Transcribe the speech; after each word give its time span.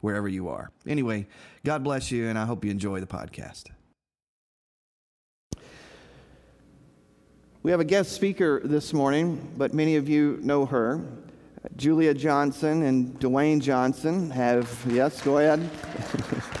wherever 0.00 0.28
you 0.28 0.48
are. 0.48 0.70
Anyway, 0.86 1.26
God 1.64 1.84
bless 1.84 2.10
you, 2.10 2.28
and 2.28 2.38
I 2.38 2.46
hope 2.46 2.64
you 2.64 2.70
enjoy 2.70 3.00
the 3.00 3.06
podcast. 3.06 3.64
We 7.62 7.70
have 7.70 7.80
a 7.80 7.84
guest 7.84 8.12
speaker 8.12 8.60
this 8.64 8.94
morning, 8.94 9.52
but 9.58 9.74
many 9.74 9.96
of 9.96 10.08
you 10.08 10.38
know 10.42 10.64
her. 10.64 11.04
Julia 11.76 12.14
Johnson 12.14 12.84
and 12.84 13.20
Dwayne 13.20 13.60
Johnson 13.60 14.30
have, 14.30 14.82
yes, 14.88 15.20
go 15.20 15.36
ahead. 15.38 15.60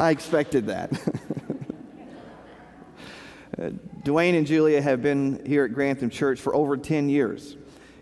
I 0.00 0.10
expected 0.10 0.66
that. 0.66 0.92
uh, 3.58 3.70
Dwayne 4.02 4.36
and 4.36 4.46
Julia 4.46 4.80
have 4.80 5.02
been 5.02 5.44
here 5.44 5.66
at 5.66 5.74
Grantham 5.74 6.08
Church 6.08 6.40
for 6.40 6.54
over 6.54 6.78
10 6.78 7.10
years, 7.10 7.56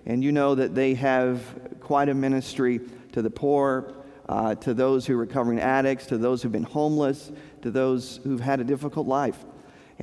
and 0.07 0.25
you 0.25 0.33
know 0.33 0.55
that 0.55 0.75
they 0.75 0.95
have 0.95 1.43
quite 1.81 2.09
a 2.09 2.15
ministry 2.15 2.81
to 3.13 3.23
the 3.23 3.31
poor, 3.31 3.95
uh, 4.29 4.55
to 4.57 4.75
those 4.75 5.07
who 5.07 5.15
are 5.15 5.19
recovering 5.19 5.59
addicts, 5.59 6.07
to 6.07 6.19
those 6.19 6.43
who've 6.43 6.53
been 6.53 6.63
homeless, 6.63 7.33
to 7.63 7.71
those 7.71 8.21
who've 8.23 8.41
had 8.41 8.61
a 8.61 8.65
difficult 8.65 9.07
life. 9.07 9.45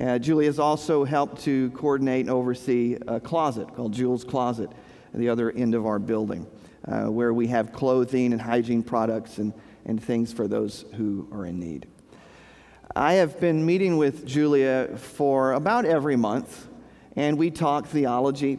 Uh, 0.00 0.18
Julie 0.18 0.46
has 0.46 0.58
also 0.58 1.04
helped 1.04 1.42
to 1.42 1.70
coordinate 1.70 2.20
and 2.20 2.30
oversee 2.30 2.96
a 3.08 3.18
closet 3.18 3.74
called 3.74 3.92
Jules 3.92 4.22
Closet 4.22 4.70
at 5.12 5.18
the 5.18 5.28
other 5.28 5.50
end 5.50 5.74
of 5.74 5.86
our 5.86 5.98
building, 5.98 6.46
uh, 6.86 7.06
where 7.06 7.32
we 7.32 7.48
have 7.48 7.72
clothing 7.72 8.32
and 8.32 8.40
hygiene 8.40 8.82
products 8.82 9.38
and, 9.38 9.52
and 9.86 10.02
things 10.02 10.32
for 10.32 10.46
those 10.46 10.84
who 10.94 11.26
are 11.32 11.46
in 11.46 11.58
need. 11.58 11.88
I 12.94 13.14
have 13.14 13.40
been 13.40 13.64
meeting 13.64 13.96
with 13.96 14.26
Julia 14.26 14.96
for 14.96 15.52
about 15.52 15.84
every 15.84 16.16
month, 16.16 16.68
and 17.16 17.36
we 17.36 17.50
talk 17.50 17.86
theology 17.86 18.58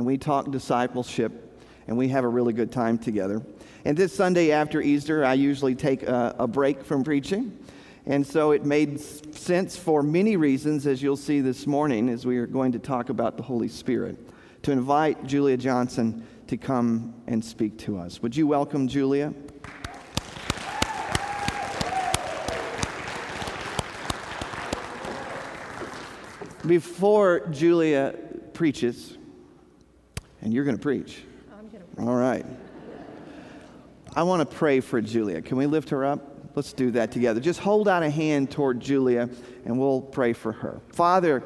and 0.00 0.06
we 0.06 0.16
talk 0.16 0.50
discipleship 0.50 1.60
and 1.86 1.94
we 1.94 2.08
have 2.08 2.24
a 2.24 2.28
really 2.28 2.54
good 2.54 2.72
time 2.72 2.96
together. 2.96 3.42
And 3.84 3.94
this 3.94 4.16
Sunday 4.16 4.50
after 4.50 4.80
Easter, 4.80 5.26
I 5.26 5.34
usually 5.34 5.74
take 5.74 6.04
a, 6.04 6.34
a 6.38 6.46
break 6.46 6.82
from 6.82 7.04
preaching. 7.04 7.58
And 8.06 8.26
so 8.26 8.52
it 8.52 8.64
made 8.64 8.98
sense 8.98 9.76
for 9.76 10.02
many 10.02 10.38
reasons, 10.38 10.86
as 10.86 11.02
you'll 11.02 11.18
see 11.18 11.42
this 11.42 11.66
morning, 11.66 12.08
as 12.08 12.24
we 12.24 12.38
are 12.38 12.46
going 12.46 12.72
to 12.72 12.78
talk 12.78 13.10
about 13.10 13.36
the 13.36 13.42
Holy 13.42 13.68
Spirit, 13.68 14.16
to 14.62 14.72
invite 14.72 15.26
Julia 15.26 15.58
Johnson 15.58 16.26
to 16.46 16.56
come 16.56 17.12
and 17.26 17.44
speak 17.44 17.76
to 17.80 17.98
us. 17.98 18.22
Would 18.22 18.34
you 18.34 18.46
welcome 18.46 18.88
Julia? 18.88 19.34
Before 26.66 27.46
Julia 27.50 28.14
preaches, 28.54 29.18
and 30.42 30.52
you're 30.52 30.64
going 30.64 30.76
to 30.76 30.82
preach, 30.82 31.22
all 31.98 32.14
right. 32.14 32.46
I 34.14 34.22
want 34.24 34.48
to 34.48 34.56
pray 34.56 34.80
for 34.80 35.00
Julia. 35.00 35.40
Can 35.40 35.56
we 35.56 35.66
lift 35.66 35.90
her 35.90 36.04
up? 36.04 36.30
Let's 36.56 36.72
do 36.72 36.90
that 36.92 37.12
together. 37.12 37.40
Just 37.40 37.60
hold 37.60 37.86
out 37.88 38.02
a 38.02 38.10
hand 38.10 38.50
toward 38.50 38.80
Julia 38.80 39.28
and 39.64 39.78
we'll 39.78 40.00
pray 40.00 40.32
for 40.32 40.52
her. 40.52 40.80
Father, 40.92 41.44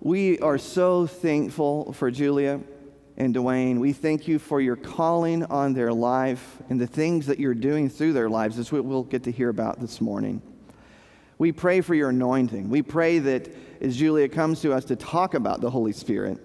we 0.00 0.38
are 0.38 0.58
so 0.58 1.06
thankful 1.06 1.92
for 1.92 2.10
Julia 2.10 2.60
and 3.16 3.34
Dwayne. 3.34 3.78
We 3.78 3.92
thank 3.92 4.28
you 4.28 4.38
for 4.38 4.60
your 4.60 4.76
calling 4.76 5.44
on 5.44 5.74
their 5.74 5.92
life 5.92 6.58
and 6.68 6.80
the 6.80 6.86
things 6.86 7.26
that 7.26 7.40
you're 7.40 7.54
doing 7.54 7.88
through 7.88 8.12
their 8.12 8.28
lives. 8.28 8.56
That's 8.56 8.70
what 8.70 8.84
we'll 8.84 9.02
get 9.02 9.24
to 9.24 9.32
hear 9.32 9.48
about 9.48 9.80
this 9.80 10.00
morning. 10.00 10.42
We 11.38 11.50
pray 11.50 11.80
for 11.80 11.94
your 11.94 12.10
anointing. 12.10 12.70
We 12.70 12.82
pray 12.82 13.18
that 13.18 13.48
as 13.80 13.96
Julia 13.96 14.28
comes 14.28 14.60
to 14.60 14.72
us 14.72 14.84
to 14.86 14.96
talk 14.96 15.34
about 15.34 15.60
the 15.60 15.70
Holy 15.70 15.92
Spirit, 15.92 16.38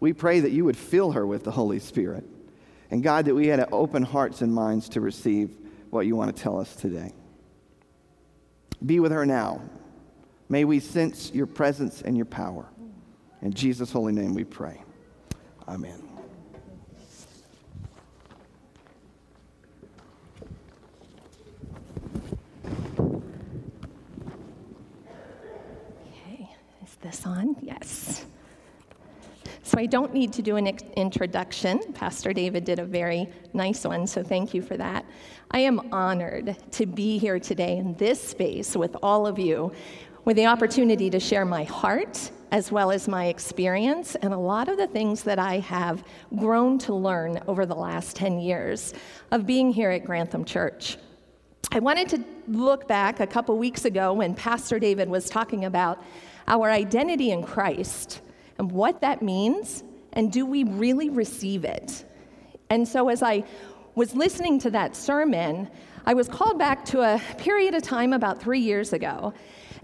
we 0.00 0.12
pray 0.12 0.40
that 0.40 0.50
you 0.50 0.64
would 0.64 0.76
fill 0.76 1.12
her 1.12 1.26
with 1.26 1.44
the 1.44 1.50
Holy 1.50 1.78
Spirit. 1.78 2.24
And 2.90 3.02
God, 3.02 3.24
that 3.24 3.34
we 3.34 3.48
had 3.48 3.66
open 3.72 4.02
hearts 4.02 4.40
and 4.42 4.54
minds 4.54 4.90
to 4.90 5.00
receive 5.00 5.50
what 5.90 6.06
you 6.06 6.16
want 6.16 6.34
to 6.36 6.42
tell 6.42 6.60
us 6.60 6.74
today. 6.76 7.12
Be 8.84 9.00
with 9.00 9.12
her 9.12 9.24
now. 9.24 9.62
May 10.48 10.64
we 10.64 10.80
sense 10.80 11.32
your 11.32 11.46
presence 11.46 12.02
and 12.02 12.16
your 12.16 12.26
power. 12.26 12.66
In 13.40 13.52
Jesus' 13.52 13.90
holy 13.90 14.12
name 14.12 14.34
we 14.34 14.44
pray. 14.44 14.82
Amen. 15.66 16.02
Okay, 26.06 26.48
is 26.82 26.94
this 27.00 27.26
on? 27.26 27.56
Yes. 27.60 28.24
So 29.74 29.80
I 29.80 29.86
don't 29.86 30.14
need 30.14 30.32
to 30.34 30.42
do 30.42 30.54
an 30.54 30.68
introduction. 30.94 31.80
Pastor 31.94 32.32
David 32.32 32.64
did 32.64 32.78
a 32.78 32.84
very 32.84 33.28
nice 33.54 33.82
one, 33.82 34.06
so 34.06 34.22
thank 34.22 34.54
you 34.54 34.62
for 34.62 34.76
that. 34.76 35.04
I 35.50 35.58
am 35.58 35.92
honored 35.92 36.56
to 36.70 36.86
be 36.86 37.18
here 37.18 37.40
today 37.40 37.78
in 37.78 37.94
this 37.94 38.22
space 38.22 38.76
with 38.76 38.94
all 39.02 39.26
of 39.26 39.36
you 39.36 39.72
with 40.24 40.36
the 40.36 40.46
opportunity 40.46 41.10
to 41.10 41.18
share 41.18 41.44
my 41.44 41.64
heart 41.64 42.30
as 42.52 42.70
well 42.70 42.92
as 42.92 43.08
my 43.08 43.26
experience 43.26 44.14
and 44.14 44.32
a 44.32 44.38
lot 44.38 44.68
of 44.68 44.76
the 44.76 44.86
things 44.86 45.24
that 45.24 45.40
I 45.40 45.58
have 45.58 46.04
grown 46.36 46.78
to 46.78 46.94
learn 46.94 47.40
over 47.48 47.66
the 47.66 47.74
last 47.74 48.14
10 48.14 48.38
years 48.38 48.94
of 49.32 49.44
being 49.44 49.72
here 49.72 49.90
at 49.90 50.04
Grantham 50.04 50.44
Church. 50.44 50.98
I 51.72 51.80
wanted 51.80 52.08
to 52.10 52.24
look 52.46 52.86
back 52.86 53.18
a 53.18 53.26
couple 53.26 53.58
weeks 53.58 53.86
ago 53.86 54.12
when 54.12 54.36
Pastor 54.36 54.78
David 54.78 55.08
was 55.08 55.28
talking 55.28 55.64
about 55.64 56.00
our 56.46 56.70
identity 56.70 57.32
in 57.32 57.42
Christ 57.42 58.20
and 58.58 58.70
what 58.70 59.00
that 59.00 59.22
means, 59.22 59.82
and 60.12 60.32
do 60.32 60.46
we 60.46 60.64
really 60.64 61.10
receive 61.10 61.64
it? 61.64 62.04
And 62.70 62.86
so, 62.86 63.08
as 63.08 63.22
I 63.22 63.44
was 63.94 64.14
listening 64.14 64.58
to 64.60 64.70
that 64.70 64.96
sermon, 64.96 65.68
I 66.06 66.14
was 66.14 66.28
called 66.28 66.58
back 66.58 66.84
to 66.86 67.00
a 67.00 67.20
period 67.38 67.74
of 67.74 67.82
time 67.82 68.12
about 68.12 68.40
three 68.40 68.60
years 68.60 68.92
ago 68.92 69.32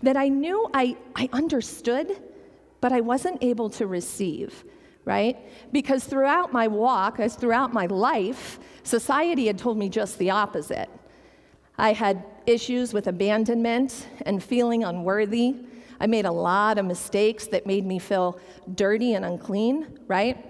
that 0.02 0.16
I 0.16 0.28
knew 0.28 0.68
I, 0.74 0.96
I 1.14 1.28
understood, 1.32 2.20
but 2.80 2.92
I 2.92 3.00
wasn't 3.00 3.42
able 3.42 3.70
to 3.70 3.86
receive, 3.86 4.64
right? 5.04 5.36
Because 5.72 6.04
throughout 6.04 6.52
my 6.52 6.68
walk, 6.68 7.20
as 7.20 7.36
throughout 7.36 7.72
my 7.72 7.86
life, 7.86 8.58
society 8.82 9.46
had 9.46 9.58
told 9.58 9.78
me 9.78 9.88
just 9.88 10.18
the 10.18 10.30
opposite. 10.30 10.88
I 11.78 11.92
had 11.92 12.24
issues 12.46 12.92
with 12.92 13.06
abandonment 13.06 14.06
and 14.26 14.42
feeling 14.42 14.84
unworthy. 14.84 15.56
I 16.00 16.06
made 16.06 16.24
a 16.24 16.32
lot 16.32 16.78
of 16.78 16.86
mistakes 16.86 17.46
that 17.48 17.66
made 17.66 17.84
me 17.84 17.98
feel 17.98 18.40
dirty 18.74 19.14
and 19.14 19.24
unclean, 19.24 19.98
right? 20.08 20.46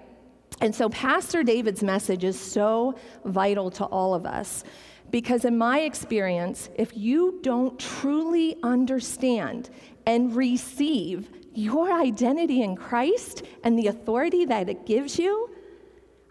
And 0.61 0.73
so, 0.73 0.89
Pastor 0.89 1.43
David's 1.43 1.83
message 1.83 2.23
is 2.23 2.39
so 2.39 2.95
vital 3.25 3.69
to 3.71 3.85
all 3.85 4.13
of 4.13 4.25
us 4.25 4.63
because, 5.09 5.43
in 5.43 5.57
my 5.57 5.81
experience, 5.81 6.69
if 6.75 6.95
you 6.95 7.39
don't 7.43 7.77
truly 7.79 8.55
understand 8.63 9.69
and 10.05 10.35
receive 10.35 11.29
your 11.53 11.91
identity 11.91 12.61
in 12.61 12.75
Christ 12.75 13.43
and 13.63 13.77
the 13.77 13.87
authority 13.87 14.45
that 14.45 14.69
it 14.69 14.85
gives 14.85 15.19
you, 15.19 15.49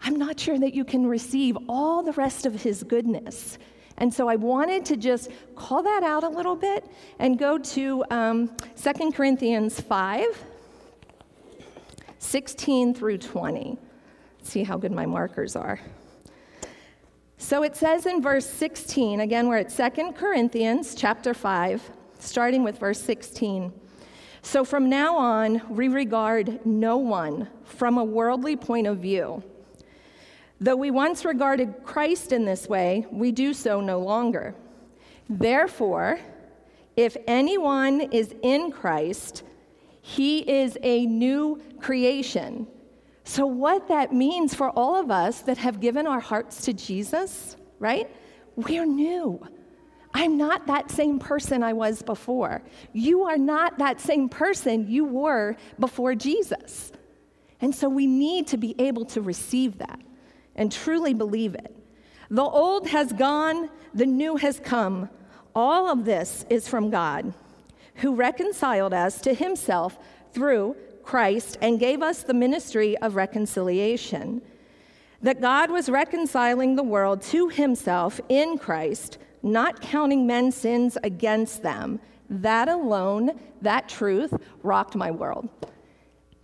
I'm 0.01 0.15
not 0.15 0.39
sure 0.39 0.57
that 0.57 0.73
you 0.73 0.83
can 0.83 1.05
receive 1.05 1.57
all 1.69 2.01
the 2.01 2.13
rest 2.13 2.45
of 2.45 2.63
his 2.63 2.83
goodness. 2.83 3.59
And 4.01 4.11
so 4.11 4.27
I 4.27 4.35
wanted 4.35 4.83
to 4.85 4.97
just 4.97 5.29
call 5.55 5.83
that 5.83 6.01
out 6.01 6.23
a 6.23 6.27
little 6.27 6.55
bit 6.55 6.89
and 7.19 7.37
go 7.37 7.59
to 7.59 8.03
um, 8.09 8.49
2 8.75 9.11
Corinthians 9.11 9.79
5 9.79 10.25
16 12.17 12.95
through 12.95 13.19
20. 13.19 13.77
see 14.41 14.63
how 14.63 14.77
good 14.77 14.91
my 14.91 15.05
markers 15.05 15.55
are. 15.55 15.79
So 17.37 17.61
it 17.61 17.75
says 17.75 18.07
in 18.07 18.23
verse 18.23 18.47
16, 18.47 19.19
again, 19.19 19.47
we're 19.47 19.57
at 19.57 19.69
2 19.69 20.13
Corinthians 20.13 20.95
chapter 20.95 21.35
5, 21.35 21.91
starting 22.17 22.63
with 22.63 22.79
verse 22.79 23.01
16. 23.01 23.71
So 24.41 24.63
from 24.65 24.89
now 24.89 25.15
on, 25.15 25.61
we 25.69 25.89
regard 25.89 26.65
no 26.65 26.97
one 26.97 27.47
from 27.65 27.99
a 27.99 28.03
worldly 28.03 28.55
point 28.55 28.87
of 28.87 28.97
view. 28.97 29.43
Though 30.63 30.75
we 30.75 30.91
once 30.91 31.25
regarded 31.25 31.73
Christ 31.83 32.31
in 32.31 32.45
this 32.45 32.69
way, 32.69 33.07
we 33.11 33.31
do 33.31 33.51
so 33.51 33.81
no 33.81 33.97
longer. 33.99 34.53
Therefore, 35.27 36.19
if 36.95 37.17
anyone 37.25 37.99
is 37.99 38.35
in 38.43 38.71
Christ, 38.71 39.41
He 40.01 40.47
is 40.47 40.77
a 40.83 41.07
new 41.07 41.59
creation. 41.79 42.67
So, 43.23 43.47
what 43.47 43.87
that 43.87 44.13
means 44.13 44.53
for 44.53 44.69
all 44.69 44.95
of 44.95 45.09
us 45.09 45.41
that 45.41 45.57
have 45.57 45.79
given 45.79 46.05
our 46.05 46.19
hearts 46.19 46.61
to 46.65 46.73
Jesus, 46.73 47.57
right? 47.79 48.07
We're 48.55 48.85
new. 48.85 49.43
I'm 50.13 50.37
not 50.37 50.67
that 50.67 50.91
same 50.91 51.17
person 51.17 51.63
I 51.63 51.73
was 51.73 52.03
before. 52.03 52.61
You 52.93 53.23
are 53.23 53.37
not 53.37 53.79
that 53.79 53.99
same 53.99 54.29
person 54.29 54.87
you 54.87 55.05
were 55.05 55.55
before 55.79 56.13
Jesus. 56.13 56.91
And 57.61 57.73
so 57.73 57.89
we 57.89 58.05
need 58.05 58.45
to 58.47 58.57
be 58.57 58.75
able 58.77 59.05
to 59.05 59.21
receive 59.21 59.79
that 59.79 59.99
and 60.55 60.71
truly 60.71 61.13
believe 61.13 61.55
it. 61.55 61.75
The 62.29 62.41
old 62.41 62.87
has 62.87 63.11
gone, 63.13 63.69
the 63.93 64.05
new 64.05 64.37
has 64.37 64.59
come. 64.59 65.09
All 65.53 65.89
of 65.89 66.05
this 66.05 66.45
is 66.49 66.67
from 66.67 66.89
God, 66.89 67.33
who 67.95 68.15
reconciled 68.15 68.93
us 68.93 69.19
to 69.21 69.33
himself 69.33 69.97
through 70.33 70.75
Christ 71.03 71.57
and 71.61 71.79
gave 71.79 72.01
us 72.01 72.23
the 72.23 72.33
ministry 72.33 72.97
of 72.99 73.15
reconciliation. 73.15 74.41
That 75.21 75.41
God 75.41 75.71
was 75.71 75.89
reconciling 75.89 76.75
the 76.75 76.83
world 76.83 77.21
to 77.23 77.49
himself 77.49 78.21
in 78.29 78.57
Christ, 78.57 79.17
not 79.43 79.81
counting 79.81 80.25
men's 80.25 80.55
sins 80.55 80.97
against 81.03 81.63
them. 81.63 81.99
That 82.29 82.69
alone, 82.69 83.39
that 83.61 83.89
truth, 83.89 84.33
rocked 84.63 84.95
my 84.95 85.11
world. 85.11 85.49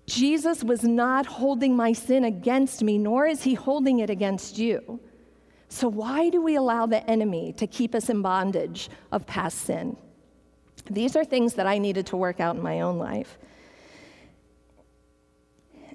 Jesus 0.08 0.64
was 0.64 0.84
not 0.84 1.26
holding 1.26 1.76
my 1.76 1.92
sin 1.92 2.24
against 2.24 2.82
me, 2.82 2.98
nor 2.98 3.28
is 3.28 3.44
he 3.44 3.54
holding 3.54 4.00
it 4.00 4.10
against 4.10 4.58
you. 4.58 5.02
So, 5.70 5.90
why 5.90 6.30
do 6.30 6.42
we 6.42 6.56
allow 6.56 6.86
the 6.86 7.08
enemy 7.10 7.54
to 7.58 7.68
keep 7.68 7.94
us 7.94 8.10
in 8.10 8.22
bondage 8.22 8.90
of 9.12 9.28
past 9.28 9.60
sin? 9.60 9.98
These 10.90 11.18
are 11.18 11.26
things 11.26 11.56
that 11.56 11.68
I 11.68 11.78
needed 11.78 12.06
to 12.08 12.18
work 12.18 12.40
out 12.40 12.56
in 12.56 12.64
my 12.64 12.80
own 12.80 12.98
life. 12.98 13.38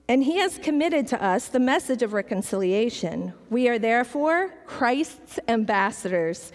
And 0.08 0.22
he 0.22 0.36
has 0.38 0.58
committed 0.58 1.06
to 1.08 1.24
us 1.24 1.48
the 1.48 1.60
message 1.60 2.02
of 2.02 2.12
reconciliation. 2.12 3.32
We 3.48 3.68
are 3.68 3.78
therefore 3.78 4.52
Christ's 4.66 5.40
ambassadors, 5.48 6.52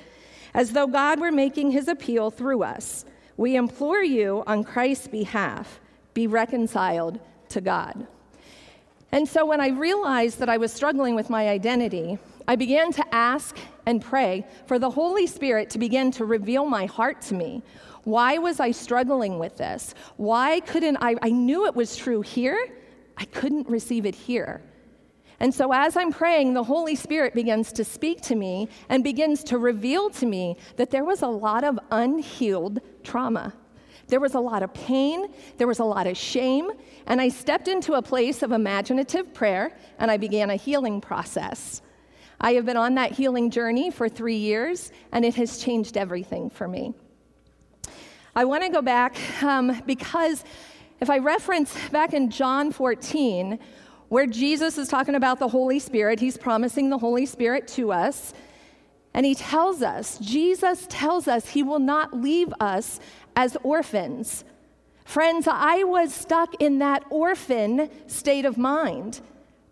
as 0.53 0.74
though 0.74 0.86
God 0.86 1.19
were 1.19 1.31
making 1.31 1.71
his 1.71 1.88
appeal 1.88 2.30
through 2.30 2.62
us. 2.62 3.03
We 3.36 3.56
implore 3.56 4.03
you 4.03 4.44
on 4.45 4.63
Christ's 4.63 5.07
behalf 5.07 5.80
be 6.13 6.27
reconciled 6.27 7.19
to 7.50 7.62
God. 7.62 8.08
And 9.12 9.28
so 9.28 9.46
when 9.46 9.62
I 9.62 9.70
realized 9.70 10.40
that 10.40 10.50
I 10.50 10.58
was 10.58 10.72
struggling 10.72 11.16
with 11.16 11.30
my 11.30 11.48
identity, 11.48 12.20
I 12.48 12.56
began 12.56 12.92
to 12.94 13.16
ask 13.16 13.58
and 13.86 14.02
pray 14.02 14.46
for 14.66 14.80
the 14.80 14.90
Holy 14.90 15.28
Spirit 15.28 15.70
to 15.72 15.80
begin 15.80 16.12
to 16.12 16.26
reveal 16.26 16.66
my 16.66 16.86
heart 16.86 17.22
to 17.24 17.34
me. 17.34 17.64
Why 18.04 18.38
was 18.38 18.60
I 18.60 18.72
struggling 18.72 19.40
with 19.40 19.58
this? 19.58 19.94
Why 20.18 20.62
couldn't 20.62 20.98
I? 20.98 21.16
I 21.22 21.30
knew 21.30 21.66
it 21.66 21.76
was 21.76 21.96
true 21.96 22.22
here, 22.22 22.70
I 23.18 23.26
couldn't 23.26 23.68
receive 23.68 24.06
it 24.06 24.16
here. 24.16 24.62
And 25.40 25.54
so, 25.54 25.72
as 25.72 25.96
I'm 25.96 26.12
praying, 26.12 26.54
the 26.54 26.64
Holy 26.64 26.96
Spirit 26.96 27.34
begins 27.34 27.72
to 27.74 27.84
speak 27.84 28.22
to 28.22 28.36
me 28.36 28.70
and 28.90 29.04
begins 29.04 29.44
to 29.46 29.58
reveal 29.58 30.10
to 30.12 30.26
me 30.26 30.58
that 30.78 30.90
there 30.90 31.06
was 31.06 31.22
a 31.22 31.28
lot 31.28 31.64
of 31.64 31.80
unhealed 31.92 32.80
trauma 33.04 33.54
there 34.07 34.19
was 34.19 34.36
a 34.36 34.39
lot 34.39 34.63
of 34.63 34.74
pain, 34.74 35.27
there 35.57 35.68
was 35.68 35.80
a 35.80 35.83
lot 35.83 36.07
of 36.07 36.18
shame, 36.18 36.71
and 37.06 37.19
I 37.19 37.30
stepped 37.30 37.68
into 37.68 37.94
a 37.94 38.01
place 38.01 38.42
of 38.42 38.51
imaginative 38.51 39.33
prayer 39.33 39.77
and 40.00 40.09
I 40.09 40.18
began 40.18 40.50
a 40.50 40.56
healing 40.56 41.01
process. 41.01 41.81
I 42.39 42.54
have 42.54 42.65
been 42.65 42.77
on 42.77 42.95
that 42.95 43.12
healing 43.12 43.50
journey 43.50 43.89
for 43.89 44.07
three 44.07 44.38
years, 44.38 44.92
and 45.12 45.25
it 45.25 45.36
has 45.36 45.57
changed 45.57 45.98
everything 45.98 46.51
for 46.51 46.68
me. 46.68 46.94
I 48.36 48.45
want 48.45 48.63
to 48.63 48.69
go 48.69 48.83
back 48.83 49.18
um, 49.42 49.81
because 49.88 50.44
if 51.00 51.10
I 51.10 51.18
reference 51.18 51.75
back 51.89 52.13
in 52.13 52.30
John 52.30 52.71
14, 52.71 53.57
where 54.10 54.27
Jesus 54.27 54.77
is 54.77 54.88
talking 54.88 55.15
about 55.15 55.39
the 55.39 55.48
Holy 55.48 55.80
Spirit, 55.80 56.19
he's 56.19 56.38
promising 56.38 56.92
the 56.92 56.98
Holy 57.00 57.25
Spirit 57.25 57.68
to 57.69 57.92
us. 57.92 58.33
And 59.15 59.25
he 59.25 59.33
tells 59.33 59.81
us, 59.81 60.19
Jesus 60.19 60.86
tells 60.89 61.27
us 61.27 61.50
he 61.50 61.63
will 61.63 61.80
not 61.80 62.13
leave 62.15 62.53
us 62.60 63.00
as 63.38 63.56
orphans. 63.63 64.44
Friends, 65.06 65.48
I 65.50 65.84
was 65.84 66.13
stuck 66.13 66.56
in 66.60 66.80
that 66.80 67.06
orphan 67.10 67.89
state 68.07 68.44
of 68.44 68.57
mind. 68.57 69.22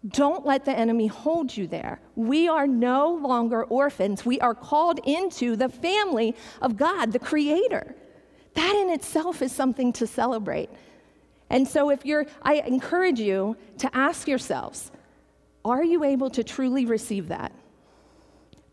Don't 0.07 0.45
let 0.45 0.65
the 0.65 0.71
enemy 0.71 1.07
hold 1.07 1.57
you 1.57 1.65
there. 1.65 2.00
We 2.15 2.47
are 2.47 2.67
no 2.67 3.15
longer 3.15 3.63
orphans. 3.63 4.23
We 4.23 4.39
are 4.39 4.53
called 4.53 5.00
into 5.03 5.56
the 5.56 5.67
family 5.67 6.35
of 6.62 6.77
God, 6.77 7.12
the 7.12 7.19
Creator. 7.19 7.95
That 8.53 8.75
in 8.75 8.91
itself 8.91 9.41
is 9.41 9.51
something 9.51 9.91
to 9.94 10.06
celebrate. 10.06 10.69
And 11.50 11.67
so, 11.67 11.89
if 11.89 12.06
you're, 12.06 12.27
I 12.44 12.56
encourage 12.56 13.19
you 13.19 13.57
to 13.79 13.94
ask 13.97 14.27
yourselves 14.27 14.91
are 15.65 15.83
you 15.83 16.03
able 16.03 16.29
to 16.29 16.44
truly 16.44 16.85
receive 16.85 17.29
that? 17.29 17.51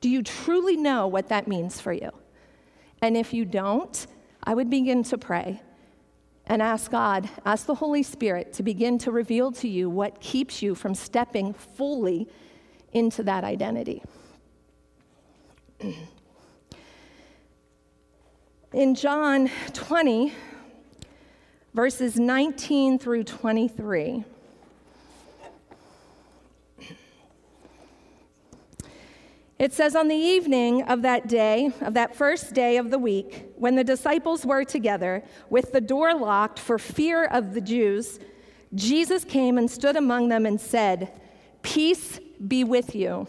Do 0.02 0.10
you 0.10 0.22
truly 0.22 0.76
know 0.76 1.06
what 1.06 1.30
that 1.30 1.48
means 1.48 1.80
for 1.80 1.94
you? 1.94 2.10
And 3.00 3.16
if 3.16 3.32
you 3.32 3.46
don't, 3.46 4.06
I 4.42 4.54
would 4.54 4.70
begin 4.70 5.04
to 5.04 5.18
pray 5.18 5.62
and 6.46 6.60
ask 6.60 6.90
God, 6.90 7.28
ask 7.44 7.66
the 7.66 7.76
Holy 7.76 8.02
Spirit 8.02 8.52
to 8.54 8.62
begin 8.62 8.98
to 8.98 9.12
reveal 9.12 9.52
to 9.52 9.68
you 9.68 9.88
what 9.88 10.20
keeps 10.20 10.62
you 10.62 10.74
from 10.74 10.94
stepping 10.94 11.54
fully 11.54 12.28
into 12.92 13.22
that 13.22 13.44
identity. 13.44 14.02
In 18.72 18.94
John 18.94 19.50
20, 19.74 20.32
verses 21.74 22.18
19 22.18 22.98
through 22.98 23.24
23, 23.24 24.24
It 29.62 29.72
says, 29.72 29.94
On 29.94 30.08
the 30.08 30.16
evening 30.16 30.82
of 30.88 31.02
that 31.02 31.28
day, 31.28 31.70
of 31.82 31.94
that 31.94 32.16
first 32.16 32.52
day 32.52 32.78
of 32.78 32.90
the 32.90 32.98
week, 32.98 33.46
when 33.54 33.76
the 33.76 33.84
disciples 33.84 34.44
were 34.44 34.64
together, 34.64 35.22
with 35.50 35.70
the 35.70 35.80
door 35.80 36.14
locked 36.14 36.58
for 36.58 36.80
fear 36.80 37.26
of 37.26 37.54
the 37.54 37.60
Jews, 37.60 38.18
Jesus 38.74 39.24
came 39.24 39.58
and 39.58 39.70
stood 39.70 39.94
among 39.94 40.30
them 40.30 40.46
and 40.46 40.60
said, 40.60 41.12
Peace 41.62 42.18
be 42.44 42.64
with 42.64 42.96
you. 42.96 43.28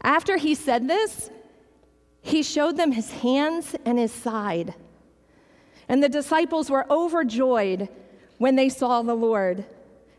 After 0.00 0.38
he 0.38 0.54
said 0.54 0.88
this, 0.88 1.28
he 2.22 2.42
showed 2.42 2.78
them 2.78 2.92
his 2.92 3.10
hands 3.10 3.76
and 3.84 3.98
his 3.98 4.12
side. 4.12 4.72
And 5.86 6.02
the 6.02 6.08
disciples 6.08 6.70
were 6.70 6.90
overjoyed 6.90 7.90
when 8.38 8.56
they 8.56 8.70
saw 8.70 9.02
the 9.02 9.14
Lord. 9.14 9.66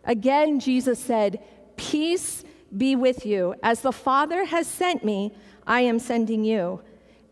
Again, 0.03 0.59
Jesus 0.59 0.99
said, 0.99 1.43
Peace 1.75 2.43
be 2.75 2.95
with 2.95 3.25
you. 3.25 3.55
As 3.63 3.81
the 3.81 3.91
Father 3.91 4.45
has 4.45 4.67
sent 4.67 5.03
me, 5.03 5.33
I 5.65 5.81
am 5.81 5.99
sending 5.99 6.43
you. 6.43 6.81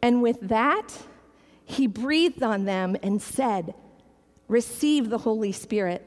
And 0.02 0.22
with 0.22 0.40
that, 0.42 0.94
he 1.64 1.88
breathed 1.88 2.44
on 2.44 2.66
them 2.66 2.96
and 3.02 3.22
said, 3.22 3.74
Receive 4.48 5.10
the 5.10 5.18
Holy 5.18 5.52
Spirit. 5.52 6.06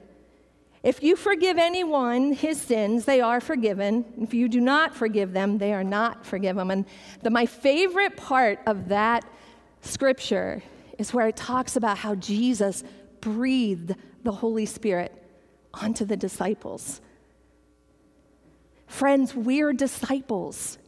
If 0.83 1.03
you 1.03 1.17
forgive 1.17 1.59
anyone 1.59 2.33
his 2.33 2.61
sins, 2.61 3.05
they 3.05 3.21
are 3.21 3.41
forgiven. 3.41 4.05
If 4.21 4.33
you 4.33 4.49
do 4.49 4.61
not 4.61 4.95
forgive 4.95 5.33
them, 5.33 5.59
they 5.59 5.73
are 5.73 5.83
not 5.83 6.25
forgiven. 6.25 6.71
And 6.71 6.85
the, 7.23 7.31
my 7.31 7.47
favorite 7.47 8.17
part 8.17 8.61
of 8.67 8.89
that 8.89 9.25
scripture 9.81 10.63
is 10.99 11.13
where 11.13 11.27
it 11.27 11.37
talks 11.37 11.75
about 11.77 11.99
how 11.99 12.15
Jesus 12.15 12.85
breathed 13.21 13.95
the 14.23 14.33
Holy 14.33 14.67
Spirit 14.67 15.13
onto 15.75 16.05
the 16.05 16.17
disciples. 16.17 17.01
Friends, 18.89 19.35
we're 19.35 19.73
disciples. 19.73 20.79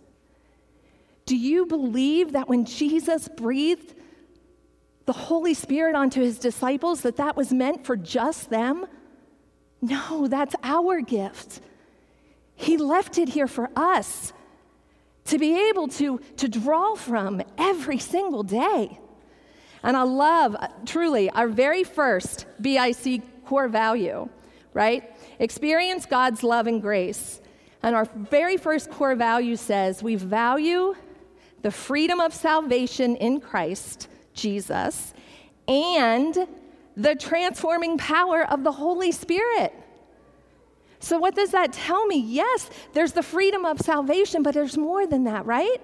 Do 1.26 1.36
you 1.36 1.66
believe 1.66 2.32
that 2.32 2.48
when 2.48 2.64
Jesus 2.64 3.28
breathed 3.28 3.94
the 5.06 5.12
Holy 5.12 5.54
Spirit 5.54 5.94
onto 5.94 6.20
his 6.20 6.38
disciples 6.38 7.02
that 7.02 7.18
that 7.18 7.36
was 7.36 7.52
meant 7.52 7.86
for 7.86 7.96
just 7.96 8.50
them? 8.50 8.86
No, 9.80 10.26
that's 10.26 10.56
our 10.64 11.00
gift. 11.00 11.60
He 12.56 12.76
left 12.76 13.16
it 13.16 13.28
here 13.28 13.46
for 13.46 13.70
us 13.76 14.32
to 15.26 15.38
be 15.38 15.68
able 15.68 15.88
to, 15.88 16.20
to 16.38 16.48
draw 16.48 16.94
from 16.94 17.42
every 17.56 17.98
single 17.98 18.42
day. 18.42 18.98
And 19.82 19.96
I 19.96 20.02
love, 20.02 20.56
truly, 20.84 21.30
our 21.30 21.48
very 21.48 21.84
first 21.84 22.46
BIC 22.60 23.44
core 23.46 23.68
value, 23.68 24.28
right? 24.74 25.16
Experience 25.38 26.06
God's 26.06 26.42
love 26.42 26.66
and 26.66 26.82
grace. 26.82 27.40
And 27.82 27.96
our 27.96 28.04
very 28.14 28.56
first 28.56 28.90
core 28.90 29.14
value 29.14 29.56
says 29.56 30.02
we 30.02 30.16
value 30.16 30.94
the 31.62 31.70
freedom 31.70 32.20
of 32.20 32.34
salvation 32.34 33.16
in 33.16 33.40
Christ 33.40 34.08
Jesus 34.34 35.14
and 35.68 36.46
the 36.96 37.14
transforming 37.14 37.96
power 37.96 38.44
of 38.44 38.64
the 38.64 38.72
Holy 38.72 39.12
Spirit. 39.12 39.72
So, 40.98 41.18
what 41.18 41.34
does 41.34 41.52
that 41.52 41.72
tell 41.72 42.06
me? 42.06 42.18
Yes, 42.18 42.68
there's 42.92 43.12
the 43.12 43.22
freedom 43.22 43.64
of 43.64 43.80
salvation, 43.80 44.42
but 44.42 44.52
there's 44.52 44.76
more 44.76 45.06
than 45.06 45.24
that, 45.24 45.46
right? 45.46 45.80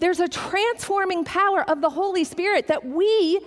There's 0.00 0.20
a 0.20 0.28
transforming 0.28 1.24
power 1.24 1.68
of 1.68 1.80
the 1.80 1.88
Holy 1.88 2.24
Spirit 2.24 2.66
that 2.66 2.84
we 2.84 3.40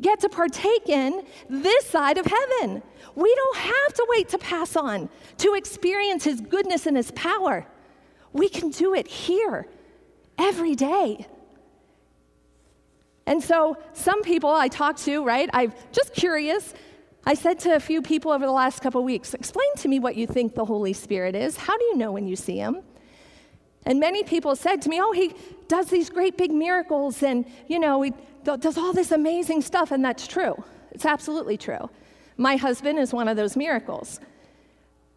get 0.00 0.20
to 0.20 0.28
partake 0.28 0.88
in 0.88 1.24
this 1.48 1.86
side 1.86 2.18
of 2.18 2.26
heaven. 2.26 2.82
We 3.14 3.34
don't 3.34 3.56
have 3.56 3.94
to 3.94 4.06
wait 4.08 4.28
to 4.30 4.38
pass 4.38 4.76
on 4.76 5.08
to 5.38 5.54
experience 5.54 6.24
His 6.24 6.40
goodness 6.40 6.86
and 6.86 6.96
His 6.96 7.10
power. 7.12 7.66
We 8.32 8.48
can 8.48 8.70
do 8.70 8.94
it 8.94 9.08
here 9.08 9.66
every 10.38 10.74
day. 10.74 11.26
And 13.26 13.42
so, 13.42 13.76
some 13.92 14.22
people 14.22 14.50
I 14.50 14.68
talked 14.68 15.04
to, 15.04 15.22
right, 15.24 15.50
I'm 15.52 15.72
just 15.92 16.14
curious. 16.14 16.72
I 17.26 17.34
said 17.34 17.58
to 17.60 17.74
a 17.74 17.80
few 17.80 18.00
people 18.00 18.30
over 18.30 18.46
the 18.46 18.52
last 18.52 18.80
couple 18.80 19.04
weeks, 19.04 19.34
explain 19.34 19.68
to 19.76 19.88
me 19.88 19.98
what 19.98 20.16
you 20.16 20.26
think 20.26 20.54
the 20.54 20.64
Holy 20.64 20.94
Spirit 20.94 21.34
is. 21.34 21.56
How 21.56 21.76
do 21.76 21.84
you 21.84 21.96
know 21.96 22.12
when 22.12 22.26
you 22.26 22.36
see 22.36 22.56
Him? 22.56 22.80
And 23.84 24.00
many 24.00 24.22
people 24.22 24.56
said 24.56 24.80
to 24.82 24.88
me, 24.88 25.00
oh, 25.00 25.12
He 25.12 25.34
does 25.66 25.88
these 25.88 26.08
great 26.08 26.38
big 26.38 26.50
miracles 26.50 27.22
and, 27.22 27.44
you 27.66 27.78
know, 27.78 28.00
He 28.00 28.14
does 28.56 28.78
all 28.78 28.92
this 28.92 29.12
amazing 29.12 29.62
stuff. 29.62 29.90
And 29.90 30.04
that's 30.04 30.26
true. 30.26 30.62
It's 30.92 31.04
absolutely 31.04 31.56
true. 31.56 31.90
My 32.36 32.56
husband 32.56 32.98
is 32.98 33.12
one 33.12 33.28
of 33.28 33.36
those 33.36 33.56
miracles. 33.56 34.20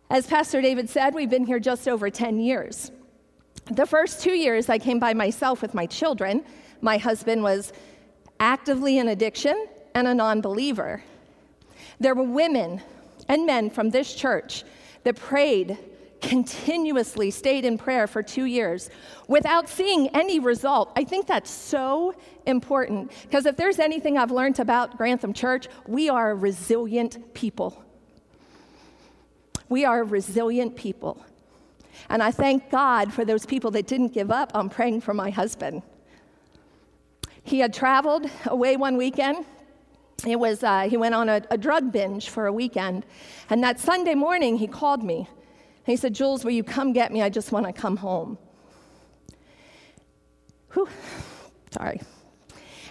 As 0.10 0.28
Pastor 0.28 0.62
David 0.62 0.90
said, 0.90 1.14
we've 1.14 1.30
been 1.30 1.46
here 1.46 1.60
just 1.60 1.88
over 1.88 2.10
10 2.10 2.40
years. 2.40 2.92
The 3.72 3.86
first 3.86 4.22
two 4.22 4.34
years, 4.34 4.70
I 4.70 4.78
came 4.78 5.00
by 5.00 5.14
myself 5.14 5.62
with 5.62 5.74
my 5.74 5.86
children. 5.86 6.44
My 6.82 6.98
husband 6.98 7.44
was 7.44 7.72
actively 8.40 8.98
in 8.98 9.08
addiction 9.08 9.68
and 9.96 10.08
a 10.08 10.14
non 10.14 10.42
believer. 10.42 11.04
There 12.00 12.16
were 12.16 12.24
women 12.24 12.82
and 13.28 13.46
men 13.46 13.70
from 13.70 13.92
this 13.92 14.14
church 14.14 14.64
that 15.04 15.16
prayed 15.16 15.78
continuously, 16.22 17.32
stayed 17.32 17.66
in 17.66 17.78
prayer 17.78 18.08
for 18.08 18.24
two 18.24 18.46
years 18.46 18.90
without 19.28 19.68
seeing 19.68 20.08
any 20.10 20.40
result. 20.40 20.92
I 20.96 21.04
think 21.04 21.28
that's 21.28 21.50
so 21.50 22.14
important 22.46 23.12
because 23.24 23.46
if 23.46 23.58
there's 23.58 23.80
anything 23.80 24.18
I've 24.18 24.32
learned 24.32 24.60
about 24.60 24.98
Grantham 24.98 25.34
Church, 25.34 25.68
we 25.88 26.10
are 26.10 26.32
a 26.32 26.36
resilient 26.36 27.34
people. 27.34 27.84
We 29.68 29.86
are 29.86 30.04
resilient 30.04 30.76
people. 30.76 31.26
And 32.10 32.22
I 32.22 32.32
thank 32.32 32.70
God 32.70 33.14
for 33.14 33.26
those 33.26 33.46
people 33.46 33.72
that 33.72 33.88
didn't 33.88 34.14
give 34.14 34.32
up 34.32 34.52
on 34.54 34.70
praying 34.70 35.02
for 35.02 35.14
my 35.14 35.30
husband. 35.30 35.82
He 37.44 37.60
had 37.60 37.74
traveled 37.74 38.30
away 38.46 38.78
one 38.78 38.98
weekend. 38.98 39.46
It 40.28 40.40
was, 40.40 40.64
uh, 40.64 40.88
he 40.90 40.98
went 40.98 41.16
on 41.16 41.30
a, 41.30 41.42
a 41.50 41.58
drug 41.58 41.92
binge 41.92 42.30
for 42.30 42.46
a 42.46 42.54
weekend. 42.54 43.06
And 43.50 43.64
that 43.64 43.80
Sunday 43.80 44.14
morning, 44.14 44.58
he 44.58 44.68
called 44.68 45.04
me. 45.04 45.28
He 45.86 45.96
said, 45.96 46.14
Jules, 46.14 46.44
will 46.44 46.52
you 46.52 46.64
come 46.64 46.94
get 46.94 47.12
me? 47.12 47.22
I 47.22 47.30
just 47.30 47.52
want 47.52 47.66
to 47.66 47.74
come 47.74 47.98
home. 47.98 48.38
Whew. 50.74 50.88
Sorry. 51.72 52.02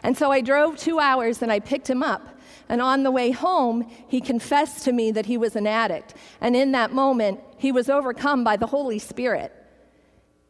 And 0.03 0.17
so 0.17 0.31
I 0.31 0.41
drove 0.41 0.77
two 0.77 0.99
hours 0.99 1.43
and 1.43 1.53
I 1.53 1.61
picked 1.61 1.89
him 1.89 2.03
up. 2.03 2.39
And 2.69 2.81
on 2.81 3.03
the 3.03 3.11
way 3.11 3.33
home, 3.33 3.91
he 4.09 4.21
confessed 4.21 4.85
to 4.85 4.93
me 4.93 5.11
that 5.13 5.27
he 5.27 5.37
was 5.37 5.57
an 5.57 5.67
addict. 5.67 6.15
And 6.41 6.55
in 6.55 6.73
that 6.73 6.93
moment, 6.93 7.41
he 7.59 7.73
was 7.73 7.91
overcome 7.91 8.45
by 8.45 8.57
the 8.57 8.67
Holy 8.67 8.99
Spirit. 8.99 9.53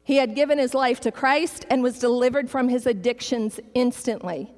He 0.05 0.17
had 0.17 0.35
given 0.35 0.59
his 0.59 0.75
life 0.75 1.01
to 1.01 1.13
Christ 1.13 1.67
and 1.71 1.83
was 1.83 1.99
delivered 1.99 2.51
from 2.51 2.69
his 2.69 2.87
addictions 2.87 3.59
instantly. 3.75 4.53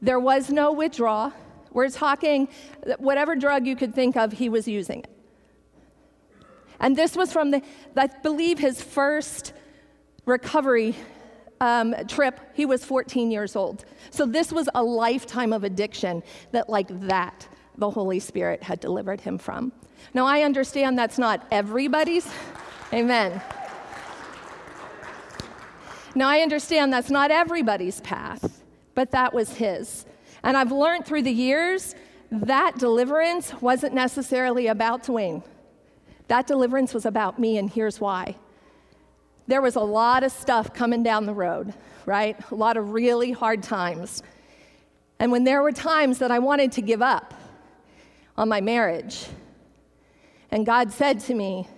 There 0.00 0.18
was 0.18 0.50
no 0.50 0.72
withdrawal. 0.72 1.32
We're 1.72 1.90
talking 1.90 2.48
whatever 2.98 3.36
drug 3.36 3.66
you 3.66 3.76
could 3.76 3.94
think 3.94 4.16
of, 4.16 4.32
he 4.32 4.48
was 4.48 4.66
using 4.66 5.00
it. 5.00 5.11
And 6.82 6.96
this 6.96 7.16
was 7.16 7.32
from 7.32 7.52
the, 7.52 7.62
I 7.96 8.08
believe, 8.08 8.58
his 8.58 8.82
first 8.82 9.52
recovery 10.26 10.96
um, 11.60 11.94
trip. 12.08 12.40
He 12.54 12.66
was 12.66 12.84
14 12.84 13.30
years 13.30 13.54
old. 13.54 13.84
So 14.10 14.26
this 14.26 14.52
was 14.52 14.68
a 14.74 14.82
lifetime 14.82 15.52
of 15.52 15.62
addiction 15.62 16.24
that, 16.50 16.68
like 16.68 16.88
that, 17.06 17.48
the 17.78 17.88
Holy 17.88 18.18
Spirit 18.18 18.64
had 18.64 18.80
delivered 18.80 19.20
him 19.20 19.38
from. 19.38 19.72
Now, 20.12 20.26
I 20.26 20.42
understand 20.42 20.98
that's 20.98 21.18
not 21.18 21.46
everybody's. 21.52 22.28
Amen. 22.92 23.40
Now, 26.14 26.28
I 26.28 26.40
understand 26.40 26.92
that's 26.92 27.10
not 27.10 27.30
everybody's 27.30 28.00
path, 28.00 28.60
but 28.94 29.12
that 29.12 29.32
was 29.32 29.54
his. 29.54 30.04
And 30.42 30.56
I've 30.56 30.72
learned 30.72 31.06
through 31.06 31.22
the 31.22 31.32
years 31.32 31.94
that 32.30 32.76
deliverance 32.78 33.54
wasn't 33.62 33.94
necessarily 33.94 34.66
about 34.66 35.04
Dwayne. 35.04 35.44
That 36.32 36.46
deliverance 36.46 36.94
was 36.94 37.04
about 37.04 37.38
me, 37.38 37.58
and 37.58 37.68
here's 37.68 38.00
why. 38.00 38.36
There 39.48 39.60
was 39.60 39.76
a 39.76 39.82
lot 39.82 40.24
of 40.24 40.32
stuff 40.32 40.72
coming 40.72 41.02
down 41.02 41.26
the 41.26 41.34
road, 41.34 41.74
right? 42.06 42.42
A 42.50 42.54
lot 42.54 42.78
of 42.78 42.94
really 42.94 43.32
hard 43.32 43.62
times. 43.62 44.22
And 45.18 45.30
when 45.30 45.44
there 45.44 45.60
were 45.60 45.72
times 45.72 46.20
that 46.20 46.30
I 46.30 46.38
wanted 46.38 46.72
to 46.72 46.80
give 46.80 47.02
up 47.02 47.34
on 48.34 48.48
my 48.48 48.62
marriage, 48.62 49.26
and 50.50 50.64
God 50.64 50.90
said 50.90 51.20
to 51.20 51.34
me, 51.34 51.68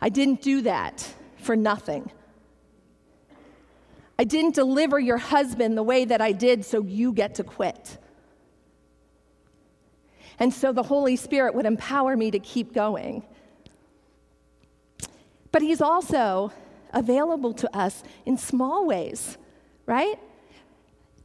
I 0.00 0.10
didn't 0.10 0.42
do 0.42 0.60
that 0.60 1.12
for 1.38 1.56
nothing. 1.56 2.08
I 4.16 4.22
didn't 4.22 4.54
deliver 4.54 5.00
your 5.00 5.18
husband 5.18 5.76
the 5.76 5.82
way 5.82 6.04
that 6.04 6.20
I 6.20 6.30
did 6.30 6.64
so 6.64 6.84
you 6.84 7.12
get 7.12 7.34
to 7.34 7.42
quit. 7.42 7.98
And 10.38 10.54
so 10.54 10.72
the 10.72 10.84
Holy 10.84 11.16
Spirit 11.16 11.52
would 11.56 11.66
empower 11.66 12.16
me 12.16 12.30
to 12.30 12.38
keep 12.38 12.72
going. 12.72 13.24
But 15.56 15.62
He's 15.62 15.80
also 15.80 16.52
available 16.92 17.54
to 17.54 17.74
us 17.74 18.02
in 18.26 18.36
small 18.36 18.84
ways, 18.84 19.38
right? 19.86 20.18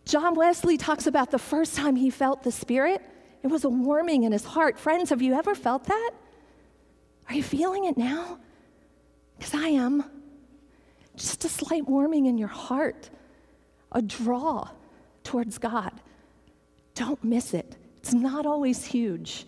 John 0.05 0.35
Wesley 0.35 0.77
talks 0.77 1.05
about 1.05 1.31
the 1.31 1.37
first 1.37 1.75
time 1.75 1.97
he 1.97 2.09
felt 2.09 2.41
the 2.43 2.51
Spirit, 2.53 3.01
it 3.43 3.47
was 3.47 3.65
a 3.65 3.69
warming 3.69 4.23
in 4.23 4.31
his 4.31 4.45
heart. 4.45 4.79
Friends, 4.79 5.09
have 5.09 5.21
you 5.21 5.33
ever 5.33 5.53
felt 5.53 5.83
that? 5.83 6.11
Are 7.27 7.35
you 7.35 7.43
feeling 7.43 7.83
it 7.83 7.97
now? 7.97 8.37
Because 9.37 9.53
I 9.53 9.67
am. 9.67 10.05
Just 11.17 11.43
a 11.43 11.49
slight 11.49 11.85
warming 11.85 12.27
in 12.27 12.37
your 12.37 12.47
heart, 12.47 13.09
a 13.91 14.01
draw 14.01 14.69
towards 15.25 15.57
God. 15.57 15.91
Don't 16.95 17.21
miss 17.21 17.53
it. 17.53 17.75
It's 17.97 18.13
not 18.13 18.45
always 18.45 18.85
huge. 18.85 19.45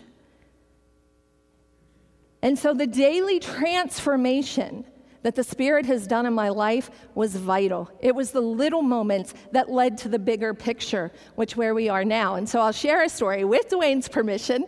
And 2.43 2.59
so 2.59 2.73
the 2.73 2.85
daily 2.85 3.39
transformation 3.39 4.83
that 5.21 5.33
the 5.33 5.45
Spirit 5.45 5.85
has 5.85 6.05
done 6.05 6.25
in 6.25 6.33
my 6.33 6.49
life 6.49 6.91
was 7.15 7.37
vital. 7.37 7.89
It 8.01 8.13
was 8.13 8.31
the 8.31 8.41
little 8.41 8.81
moments 8.81 9.33
that 9.53 9.71
led 9.71 9.97
to 9.99 10.09
the 10.09 10.19
bigger 10.19 10.53
picture, 10.53 11.13
which 11.35 11.55
where 11.55 11.73
we 11.73 11.87
are 11.87 12.03
now. 12.03 12.35
And 12.35 12.47
so 12.47 12.59
I'll 12.59 12.73
share 12.73 13.01
a 13.01 13.07
story 13.07 13.45
with 13.45 13.69
Dwayne's 13.69 14.09
permission. 14.09 14.65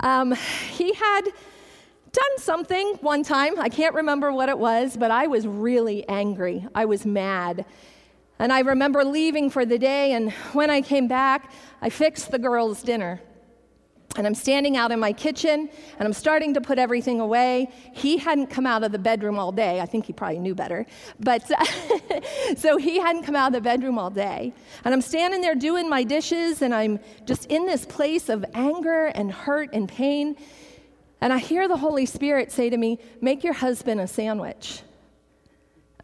Um, 0.00 0.34
he 0.72 0.92
had 0.92 1.22
done 1.22 2.38
something 2.38 2.94
one 3.00 3.22
time. 3.22 3.60
I 3.60 3.68
can't 3.68 3.94
remember 3.94 4.32
what 4.32 4.48
it 4.48 4.58
was, 4.58 4.96
but 4.96 5.12
I 5.12 5.28
was 5.28 5.46
really 5.46 6.06
angry. 6.08 6.66
I 6.74 6.86
was 6.86 7.06
mad. 7.06 7.64
And 8.40 8.52
I 8.52 8.60
remember 8.60 9.04
leaving 9.04 9.50
for 9.50 9.64
the 9.64 9.78
day, 9.78 10.14
and 10.14 10.32
when 10.52 10.68
I 10.68 10.80
came 10.80 11.06
back, 11.06 11.52
I 11.80 11.90
fixed 11.90 12.32
the 12.32 12.40
girls' 12.40 12.82
dinner. 12.82 13.20
And 14.18 14.26
I'm 14.26 14.34
standing 14.34 14.76
out 14.76 14.90
in 14.90 14.98
my 14.98 15.12
kitchen 15.12 15.70
and 15.96 16.06
I'm 16.06 16.12
starting 16.12 16.52
to 16.54 16.60
put 16.60 16.76
everything 16.76 17.20
away. 17.20 17.70
He 17.92 18.18
hadn't 18.18 18.48
come 18.48 18.66
out 18.66 18.82
of 18.82 18.90
the 18.90 18.98
bedroom 18.98 19.38
all 19.38 19.52
day. 19.52 19.80
I 19.80 19.86
think 19.86 20.06
he 20.06 20.12
probably 20.12 20.40
knew 20.40 20.56
better. 20.56 20.86
But 21.20 21.48
so 22.56 22.78
he 22.78 22.98
hadn't 22.98 23.22
come 23.22 23.36
out 23.36 23.46
of 23.46 23.52
the 23.52 23.60
bedroom 23.60 23.96
all 23.96 24.10
day. 24.10 24.52
And 24.84 24.92
I'm 24.92 25.02
standing 25.02 25.40
there 25.40 25.54
doing 25.54 25.88
my 25.88 26.02
dishes 26.02 26.62
and 26.62 26.74
I'm 26.74 26.98
just 27.26 27.46
in 27.46 27.64
this 27.64 27.86
place 27.86 28.28
of 28.28 28.44
anger 28.54 29.06
and 29.06 29.30
hurt 29.30 29.70
and 29.72 29.88
pain. 29.88 30.36
And 31.20 31.32
I 31.32 31.38
hear 31.38 31.68
the 31.68 31.76
Holy 31.76 32.04
Spirit 32.04 32.50
say 32.50 32.70
to 32.70 32.76
me, 32.76 32.98
Make 33.20 33.44
your 33.44 33.54
husband 33.54 34.00
a 34.00 34.08
sandwich. 34.08 34.82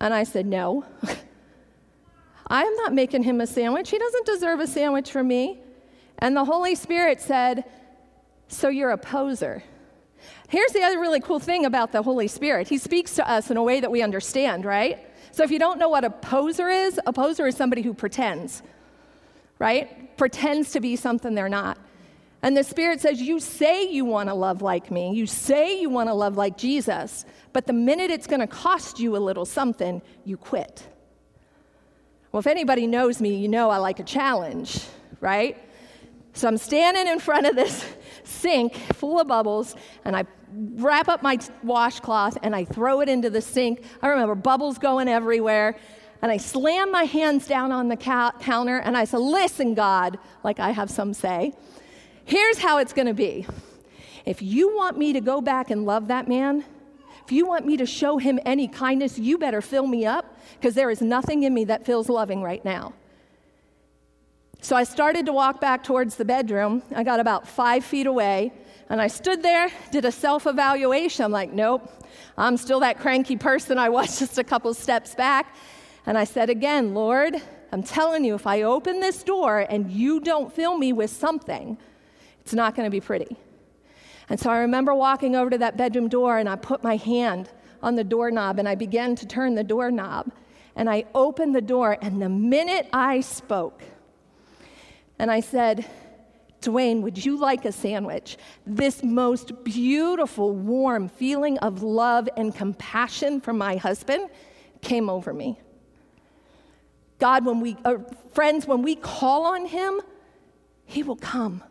And 0.00 0.14
I 0.14 0.22
said, 0.22 0.46
No. 0.46 0.84
I 2.46 2.62
am 2.62 2.76
not 2.76 2.92
making 2.92 3.24
him 3.24 3.40
a 3.40 3.46
sandwich. 3.48 3.90
He 3.90 3.98
doesn't 3.98 4.26
deserve 4.26 4.60
a 4.60 4.68
sandwich 4.68 5.10
from 5.10 5.26
me. 5.26 5.58
And 6.18 6.36
the 6.36 6.44
Holy 6.44 6.76
Spirit 6.76 7.20
said, 7.20 7.64
so 8.54 8.68
you're 8.68 8.90
a 8.90 8.98
poser. 8.98 9.62
Here's 10.48 10.72
the 10.72 10.82
other 10.82 10.98
really 11.00 11.20
cool 11.20 11.38
thing 11.38 11.64
about 11.64 11.92
the 11.92 12.02
Holy 12.02 12.28
Spirit 12.28 12.68
He 12.68 12.78
speaks 12.78 13.14
to 13.16 13.28
us 13.28 13.50
in 13.50 13.56
a 13.56 13.62
way 13.62 13.80
that 13.80 13.90
we 13.90 14.02
understand, 14.02 14.64
right? 14.64 14.98
So 15.32 15.42
if 15.42 15.50
you 15.50 15.58
don't 15.58 15.78
know 15.78 15.88
what 15.88 16.04
a 16.04 16.10
poser 16.10 16.68
is, 16.68 17.00
a 17.06 17.12
poser 17.12 17.46
is 17.46 17.56
somebody 17.56 17.82
who 17.82 17.92
pretends, 17.92 18.62
right? 19.58 20.16
Pretends 20.16 20.70
to 20.72 20.80
be 20.80 20.94
something 20.94 21.34
they're 21.34 21.48
not. 21.48 21.76
And 22.42 22.56
the 22.56 22.62
Spirit 22.62 23.00
says, 23.00 23.20
You 23.20 23.40
say 23.40 23.90
you 23.90 24.04
want 24.04 24.28
to 24.28 24.34
love 24.34 24.62
like 24.62 24.90
me. 24.90 25.14
You 25.14 25.26
say 25.26 25.80
you 25.80 25.90
want 25.90 26.08
to 26.08 26.14
love 26.14 26.36
like 26.36 26.56
Jesus. 26.56 27.24
But 27.52 27.66
the 27.66 27.72
minute 27.72 28.10
it's 28.10 28.26
going 28.26 28.40
to 28.40 28.46
cost 28.46 29.00
you 29.00 29.16
a 29.16 29.18
little 29.18 29.44
something, 29.46 30.02
you 30.24 30.36
quit. 30.36 30.86
Well, 32.30 32.40
if 32.40 32.46
anybody 32.46 32.86
knows 32.86 33.20
me, 33.20 33.34
you 33.36 33.48
know 33.48 33.70
I 33.70 33.78
like 33.78 33.98
a 33.98 34.04
challenge, 34.04 34.84
right? 35.20 35.56
So 36.34 36.46
I'm 36.48 36.58
standing 36.58 37.06
in 37.06 37.18
front 37.18 37.46
of 37.46 37.56
this 37.56 37.84
sink 38.24 38.74
full 38.74 39.20
of 39.20 39.28
bubbles, 39.28 39.76
and 40.04 40.16
I 40.16 40.24
wrap 40.56 41.08
up 41.08 41.22
my 41.22 41.38
washcloth 41.62 42.38
and 42.42 42.54
I 42.54 42.64
throw 42.64 43.00
it 43.00 43.08
into 43.08 43.30
the 43.30 43.40
sink. 43.40 43.82
I 44.02 44.08
remember 44.08 44.34
bubbles 44.34 44.78
going 44.78 45.08
everywhere. 45.08 45.76
and 46.22 46.32
I 46.32 46.38
slam 46.38 46.90
my 46.90 47.04
hands 47.04 47.46
down 47.46 47.70
on 47.70 47.88
the 47.88 47.96
counter 47.96 48.78
and 48.78 48.96
I 48.96 49.04
said, 49.04 49.18
Listen, 49.20 49.74
God, 49.74 50.18
like 50.42 50.58
I 50.58 50.70
have 50.70 50.90
some 50.90 51.12
say, 51.12 51.52
here's 52.24 52.58
how 52.58 52.78
it's 52.78 52.92
going 52.92 53.08
to 53.08 53.14
be. 53.14 53.46
If 54.24 54.40
you 54.40 54.74
want 54.74 54.96
me 54.96 55.12
to 55.12 55.20
go 55.20 55.42
back 55.42 55.70
and 55.70 55.84
love 55.84 56.08
that 56.08 56.28
man, 56.28 56.64
if 57.24 57.32
you 57.32 57.46
want 57.46 57.66
me 57.66 57.76
to 57.76 57.86
show 57.86 58.16
him 58.16 58.38
any 58.46 58.68
kindness, 58.68 59.18
you 59.18 59.38
better 59.38 59.60
fill 59.60 59.86
me 59.86 60.06
up 60.06 60.38
because 60.58 60.74
there 60.74 60.90
is 60.90 61.02
nothing 61.02 61.42
in 61.42 61.52
me 61.52 61.64
that 61.64 61.84
feels 61.84 62.08
loving 62.08 62.42
right 62.42 62.64
now. 62.64 62.94
So 64.64 64.74
I 64.74 64.84
started 64.84 65.26
to 65.26 65.32
walk 65.34 65.60
back 65.60 65.84
towards 65.84 66.16
the 66.16 66.24
bedroom. 66.24 66.82
I 66.96 67.04
got 67.04 67.20
about 67.20 67.46
five 67.46 67.84
feet 67.84 68.06
away, 68.06 68.50
and 68.88 68.98
I 68.98 69.08
stood 69.08 69.42
there, 69.42 69.70
did 69.90 70.06
a 70.06 70.10
self 70.10 70.46
evaluation. 70.46 71.22
I'm 71.22 71.30
like, 71.30 71.52
nope, 71.52 71.86
I'm 72.38 72.56
still 72.56 72.80
that 72.80 72.98
cranky 72.98 73.36
person 73.36 73.76
I 73.76 73.90
was 73.90 74.18
just 74.20 74.38
a 74.38 74.42
couple 74.42 74.72
steps 74.72 75.14
back. 75.14 75.54
And 76.06 76.16
I 76.16 76.24
said 76.24 76.48
again, 76.48 76.94
Lord, 76.94 77.36
I'm 77.72 77.82
telling 77.82 78.24
you, 78.24 78.34
if 78.34 78.46
I 78.46 78.62
open 78.62 79.00
this 79.00 79.22
door 79.22 79.66
and 79.68 79.90
you 79.90 80.18
don't 80.18 80.50
fill 80.50 80.78
me 80.78 80.94
with 80.94 81.10
something, 81.10 81.76
it's 82.40 82.54
not 82.54 82.74
going 82.74 82.86
to 82.86 82.90
be 82.90 83.02
pretty. 83.02 83.36
And 84.30 84.40
so 84.40 84.48
I 84.48 84.60
remember 84.60 84.94
walking 84.94 85.36
over 85.36 85.50
to 85.50 85.58
that 85.58 85.76
bedroom 85.76 86.08
door 86.08 86.38
and 86.38 86.48
I 86.48 86.56
put 86.56 86.82
my 86.82 86.96
hand 86.96 87.50
on 87.82 87.96
the 87.96 88.04
doorknob 88.04 88.58
and 88.58 88.66
I 88.66 88.76
began 88.76 89.14
to 89.16 89.26
turn 89.26 89.56
the 89.56 89.64
doorknob. 89.64 90.32
And 90.74 90.88
I 90.88 91.04
opened 91.14 91.54
the 91.54 91.60
door, 91.60 91.98
and 92.00 92.20
the 92.20 92.28
minute 92.28 92.88
I 92.92 93.20
spoke, 93.20 93.84
and 95.18 95.30
I 95.30 95.40
said, 95.40 95.86
Dwayne, 96.60 97.02
would 97.02 97.22
you 97.22 97.36
like 97.36 97.64
a 97.64 97.72
sandwich? 97.72 98.38
This 98.66 99.02
most 99.02 99.64
beautiful, 99.64 100.54
warm 100.54 101.08
feeling 101.08 101.58
of 101.58 101.82
love 101.82 102.28
and 102.36 102.54
compassion 102.54 103.40
from 103.40 103.58
my 103.58 103.76
husband 103.76 104.28
came 104.80 105.10
over 105.10 105.32
me. 105.32 105.60
God, 107.18 107.44
when 107.44 107.60
we, 107.60 107.76
uh, 107.84 107.98
friends, 108.32 108.66
when 108.66 108.82
we 108.82 108.96
call 108.96 109.44
on 109.44 109.66
Him, 109.66 110.00
He 110.84 111.02
will 111.02 111.16
come. 111.16 111.62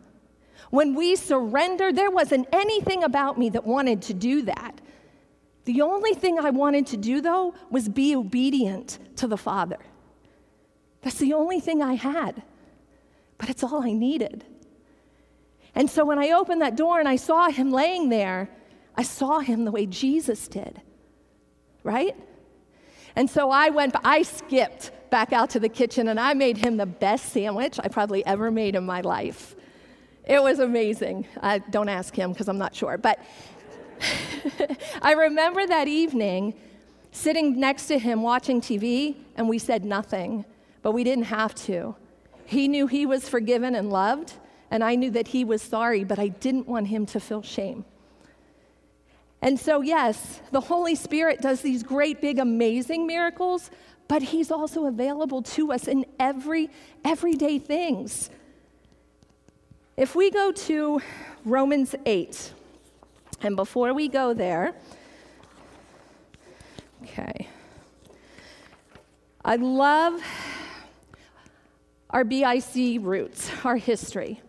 When 0.70 0.94
we 0.94 1.16
surrender, 1.16 1.92
there 1.92 2.10
wasn't 2.10 2.48
anything 2.52 3.04
about 3.04 3.38
me 3.38 3.50
that 3.50 3.64
wanted 3.64 4.02
to 4.02 4.14
do 4.14 4.42
that. 4.42 4.80
The 5.64 5.82
only 5.82 6.14
thing 6.14 6.38
I 6.38 6.50
wanted 6.50 6.86
to 6.88 6.96
do, 6.96 7.20
though, 7.20 7.54
was 7.70 7.88
be 7.88 8.14
obedient 8.14 8.98
to 9.16 9.26
the 9.26 9.36
Father. 9.36 9.78
That's 11.02 11.18
the 11.18 11.32
only 11.34 11.60
thing 11.60 11.82
I 11.82 11.94
had, 11.94 12.42
but 13.38 13.50
it's 13.50 13.62
all 13.62 13.82
I 13.82 13.92
needed. 13.92 14.44
And 15.74 15.90
so 15.90 16.04
when 16.04 16.18
I 16.18 16.30
opened 16.30 16.62
that 16.62 16.76
door 16.76 17.00
and 17.00 17.08
I 17.08 17.16
saw 17.16 17.48
him 17.48 17.70
laying 17.70 18.08
there, 18.08 18.48
I 18.96 19.02
saw 19.02 19.40
him 19.40 19.64
the 19.64 19.72
way 19.72 19.86
Jesus 19.86 20.46
did, 20.46 20.80
right? 21.82 22.16
And 23.16 23.28
so 23.28 23.50
I 23.50 23.70
went, 23.70 23.94
I 24.04 24.22
skipped 24.22 24.92
back 25.10 25.32
out 25.32 25.50
to 25.50 25.60
the 25.60 25.68
kitchen 25.68 26.08
and 26.08 26.18
I 26.18 26.34
made 26.34 26.58
him 26.58 26.76
the 26.76 26.86
best 26.86 27.32
sandwich 27.32 27.78
I 27.82 27.88
probably 27.88 28.24
ever 28.26 28.50
made 28.50 28.74
in 28.76 28.84
my 28.84 29.00
life. 29.00 29.54
It 30.24 30.42
was 30.42 30.58
amazing. 30.58 31.26
I, 31.40 31.58
don't 31.58 31.88
ask 31.88 32.14
him 32.14 32.32
because 32.32 32.48
I'm 32.48 32.58
not 32.58 32.74
sure. 32.74 32.96
But 32.96 33.20
I 35.02 35.12
remember 35.12 35.66
that 35.66 35.86
evening 35.88 36.54
sitting 37.12 37.58
next 37.58 37.86
to 37.86 37.98
him 37.98 38.22
watching 38.22 38.60
TV, 38.60 39.16
and 39.36 39.48
we 39.48 39.58
said 39.58 39.84
nothing, 39.84 40.44
but 40.82 40.92
we 40.92 41.04
didn't 41.04 41.24
have 41.24 41.54
to. 41.54 41.94
He 42.46 42.68
knew 42.68 42.86
he 42.86 43.06
was 43.06 43.28
forgiven 43.28 43.74
and 43.74 43.90
loved, 43.90 44.34
and 44.70 44.84
I 44.84 44.94
knew 44.94 45.10
that 45.12 45.28
he 45.28 45.44
was 45.44 45.62
sorry, 45.62 46.04
but 46.04 46.18
I 46.18 46.28
didn't 46.28 46.66
want 46.66 46.88
him 46.88 47.06
to 47.06 47.20
feel 47.20 47.42
shame. 47.42 47.84
And 49.44 49.60
so, 49.60 49.82
yes, 49.82 50.40
the 50.52 50.60
Holy 50.60 50.94
Spirit 50.94 51.42
does 51.42 51.60
these 51.60 51.82
great, 51.82 52.22
big, 52.22 52.38
amazing 52.38 53.06
miracles, 53.06 53.70
but 54.08 54.22
He's 54.22 54.50
also 54.50 54.86
available 54.86 55.42
to 55.42 55.70
us 55.70 55.86
in 55.86 56.06
every 56.18 56.70
everyday 57.04 57.58
things. 57.58 58.30
If 59.98 60.14
we 60.14 60.30
go 60.30 60.50
to 60.50 61.02
Romans 61.44 61.94
8, 62.06 62.52
and 63.42 63.54
before 63.54 63.92
we 63.92 64.08
go 64.08 64.32
there, 64.32 64.74
okay, 67.02 67.48
I 69.44 69.56
love 69.56 70.22
our 72.14 72.22
BIC 72.22 73.00
roots, 73.00 73.50
our 73.64 73.76
history. 73.76 74.40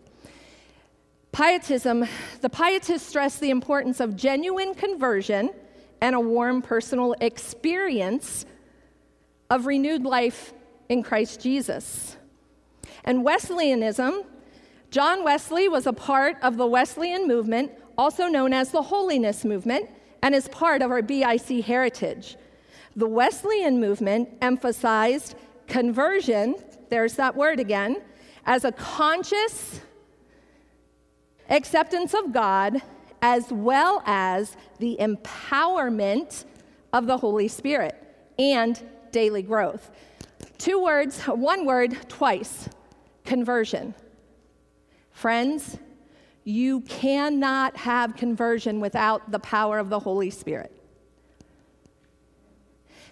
Pietism, 1.32 2.06
the 2.40 2.48
pietists 2.48 3.08
stress 3.08 3.38
the 3.40 3.50
importance 3.50 3.98
of 3.98 4.14
genuine 4.14 4.72
conversion 4.72 5.50
and 6.00 6.14
a 6.14 6.20
warm 6.20 6.62
personal 6.62 7.16
experience 7.20 8.46
of 9.50 9.66
renewed 9.66 10.04
life 10.04 10.54
in 10.88 11.02
Christ 11.02 11.40
Jesus. 11.40 12.16
And 13.02 13.24
Wesleyanism, 13.24 14.22
John 14.92 15.24
Wesley 15.24 15.68
was 15.68 15.88
a 15.88 15.92
part 15.92 16.36
of 16.42 16.56
the 16.56 16.66
Wesleyan 16.66 17.26
movement, 17.26 17.72
also 17.98 18.28
known 18.28 18.52
as 18.52 18.70
the 18.70 18.82
Holiness 18.82 19.44
Movement, 19.44 19.90
and 20.22 20.36
is 20.36 20.46
part 20.48 20.82
of 20.82 20.92
our 20.92 21.02
BIC 21.02 21.64
heritage. 21.64 22.36
The 22.94 23.08
Wesleyan 23.08 23.80
movement 23.80 24.28
emphasized 24.40 25.34
conversion, 25.66 26.54
there's 26.88 27.14
that 27.14 27.36
word 27.36 27.60
again, 27.60 28.02
as 28.44 28.64
a 28.64 28.72
conscious 28.72 29.80
acceptance 31.48 32.14
of 32.14 32.32
God 32.32 32.82
as 33.22 33.50
well 33.50 34.02
as 34.06 34.56
the 34.78 34.96
empowerment 35.00 36.44
of 36.92 37.06
the 37.06 37.16
Holy 37.16 37.48
Spirit 37.48 37.94
and 38.38 38.82
daily 39.10 39.42
growth. 39.42 39.90
Two 40.58 40.82
words, 40.82 41.20
one 41.22 41.64
word, 41.64 41.96
twice 42.08 42.68
conversion. 43.24 43.94
Friends, 45.10 45.78
you 46.44 46.82
cannot 46.82 47.76
have 47.76 48.14
conversion 48.16 48.80
without 48.80 49.32
the 49.32 49.38
power 49.38 49.78
of 49.78 49.88
the 49.88 49.98
Holy 49.98 50.30
Spirit. 50.30 50.72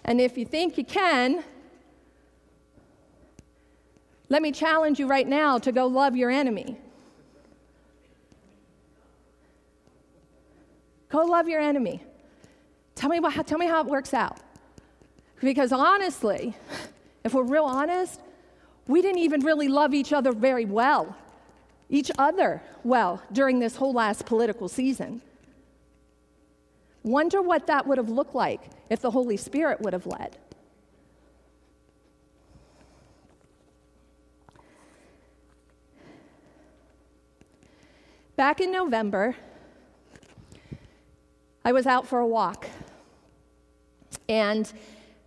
And 0.05 0.21
if 0.21 0.37
you 0.37 0.45
think 0.45 0.77
you 0.77 0.85
can, 0.85 1.43
let 4.29 4.41
me 4.41 4.51
challenge 4.51 4.99
you 4.99 5.07
right 5.07 5.27
now 5.27 5.57
to 5.59 5.71
go 5.71 5.85
love 5.85 6.15
your 6.15 6.29
enemy. 6.29 6.77
Go 11.09 11.23
love 11.23 11.47
your 11.47 11.61
enemy. 11.61 12.01
Tell 12.95 13.09
me, 13.09 13.19
what, 13.19 13.45
tell 13.45 13.57
me 13.57 13.67
how 13.67 13.81
it 13.81 13.87
works 13.87 14.13
out. 14.13 14.39
Because 15.41 15.71
honestly, 15.71 16.55
if 17.23 17.33
we're 17.33 17.43
real 17.43 17.65
honest, 17.65 18.19
we 18.87 19.01
didn't 19.01 19.19
even 19.19 19.41
really 19.41 19.67
love 19.67 19.93
each 19.93 20.13
other 20.13 20.31
very 20.31 20.65
well, 20.65 21.15
each 21.89 22.09
other 22.17 22.61
well, 22.83 23.21
during 23.31 23.59
this 23.59 23.75
whole 23.75 23.93
last 23.93 24.25
political 24.25 24.67
season. 24.67 25.21
Wonder 27.03 27.41
what 27.41 27.67
that 27.67 27.85
would 27.85 27.97
have 27.97 28.09
looked 28.09 28.33
like 28.33 28.61
if 28.89 29.01
the 29.01 29.11
Holy 29.11 29.37
Spirit 29.37 29.81
would 29.81 29.93
have 29.93 30.07
led. 30.07 30.37
Back 38.35 38.59
in 38.59 38.69
November, 38.69 39.33
I 41.63 41.71
was 41.71 41.87
out 41.87 42.05
for 42.05 42.19
a 42.19 42.27
walk. 42.27 42.67
And 44.27 44.69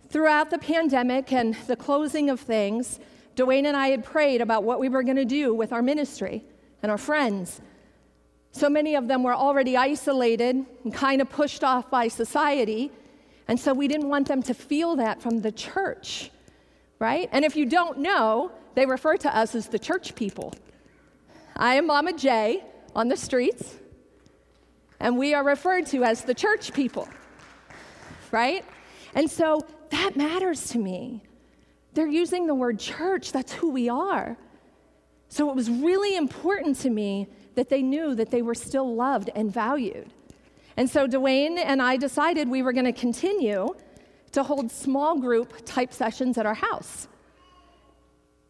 throughout 0.09 0.51
the 0.51 0.59
pandemic 0.59 1.33
and 1.33 1.55
the 1.65 1.75
closing 1.75 2.29
of 2.29 2.39
things, 2.39 2.99
Dwayne 3.35 3.65
and 3.65 3.75
I 3.75 3.87
had 3.87 4.03
prayed 4.03 4.41
about 4.41 4.63
what 4.63 4.79
we 4.79 4.89
were 4.89 5.01
going 5.01 5.15
to 5.15 5.25
do 5.25 5.55
with 5.55 5.73
our 5.73 5.81
ministry 5.81 6.43
and 6.83 6.91
our 6.91 6.99
friends. 6.99 7.61
So 8.51 8.69
many 8.69 8.93
of 8.93 9.07
them 9.07 9.23
were 9.23 9.33
already 9.33 9.75
isolated 9.75 10.63
and 10.83 10.93
kind 10.93 11.19
of 11.19 11.31
pushed 11.31 11.63
off 11.63 11.89
by 11.89 12.09
society. 12.09 12.91
And 13.47 13.59
so 13.59 13.73
we 13.73 13.87
didn't 13.87 14.09
want 14.09 14.27
them 14.27 14.43
to 14.43 14.53
feel 14.53 14.97
that 14.97 15.19
from 15.19 15.41
the 15.41 15.51
church, 15.51 16.29
right? 16.99 17.27
And 17.31 17.43
if 17.43 17.55
you 17.55 17.65
don't 17.65 17.97
know, 17.97 18.51
they 18.75 18.85
refer 18.85 19.17
to 19.17 19.35
us 19.35 19.55
as 19.55 19.65
the 19.65 19.79
church 19.79 20.13
people. 20.13 20.53
I 21.55 21.73
am 21.73 21.87
Mama 21.87 22.13
J 22.13 22.63
on 22.95 23.07
the 23.07 23.17
streets 23.17 23.75
and 24.99 25.17
we 25.17 25.33
are 25.33 25.43
referred 25.43 25.85
to 25.87 26.03
as 26.03 26.23
the 26.23 26.33
church 26.33 26.73
people, 26.73 27.07
right? 28.31 28.65
And 29.15 29.29
so 29.29 29.65
that 29.91 30.15
matters 30.15 30.69
to 30.69 30.77
me. 30.77 31.23
They're 31.93 32.07
using 32.07 32.47
the 32.47 32.55
word 32.55 32.79
church, 32.79 33.31
that's 33.31 33.53
who 33.53 33.69
we 33.69 33.89
are. 33.89 34.37
So 35.29 35.49
it 35.49 35.55
was 35.55 35.69
really 35.69 36.15
important 36.15 36.77
to 36.77 36.89
me 36.89 37.27
that 37.55 37.69
they 37.69 37.81
knew 37.81 38.15
that 38.15 38.31
they 38.31 38.41
were 38.41 38.55
still 38.55 38.95
loved 38.95 39.29
and 39.35 39.51
valued. 39.51 40.11
And 40.77 40.89
so 40.89 41.07
Dwayne 41.07 41.57
and 41.57 41.81
I 41.81 41.97
decided 41.97 42.47
we 42.47 42.61
were 42.61 42.73
going 42.73 42.85
to 42.85 42.93
continue 42.93 43.75
to 44.31 44.43
hold 44.43 44.71
small 44.71 45.19
group 45.19 45.65
type 45.65 45.93
sessions 45.93 46.37
at 46.37 46.45
our 46.45 46.53
house. 46.53 47.07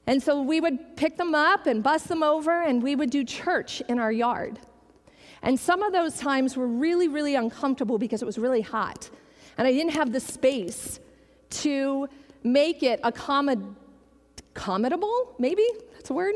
And 0.10 0.24
so 0.24 0.42
we 0.42 0.60
would 0.60 0.98
pick 0.98 1.18
them 1.18 1.36
up 1.36 1.68
and 1.68 1.84
bus 1.84 2.06
them 2.06 2.24
over, 2.24 2.64
and 2.64 2.82
we 2.82 2.96
would 2.96 3.12
do 3.12 3.24
church 3.24 3.80
in 3.88 4.00
our 4.00 4.12
yard. 4.12 4.58
And 5.44 5.60
some 5.60 5.84
of 5.84 5.94
those 5.94 6.18
times 6.18 6.58
were 6.58 6.66
really, 6.66 7.08
really 7.08 7.36
uncomfortable 7.36 8.00
because 8.00 8.24
it 8.24 8.26
was 8.26 8.40
really 8.40 8.62
hot. 8.62 9.08
And 9.56 9.68
I 9.68 9.72
didn't 9.72 9.92
have 9.92 10.12
the 10.12 10.20
space 10.20 11.00
to 11.62 12.10
make 12.44 12.82
it 12.82 13.00
accommod- 13.04 13.76
accommodable, 14.56 15.28
maybe 15.38 15.68
that's 15.94 16.10
a 16.10 16.14
word. 16.14 16.34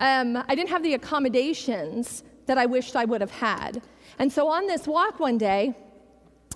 Um, 0.00 0.42
I 0.48 0.56
didn't 0.56 0.70
have 0.70 0.82
the 0.82 0.94
accommodations 0.94 2.24
that 2.46 2.58
I 2.58 2.66
wished 2.66 2.96
I 2.96 3.04
would 3.04 3.20
have 3.20 3.30
had. 3.30 3.82
And 4.18 4.32
so 4.32 4.48
on 4.48 4.66
this 4.66 4.88
walk 4.88 5.20
one 5.20 5.38
day, 5.38 5.76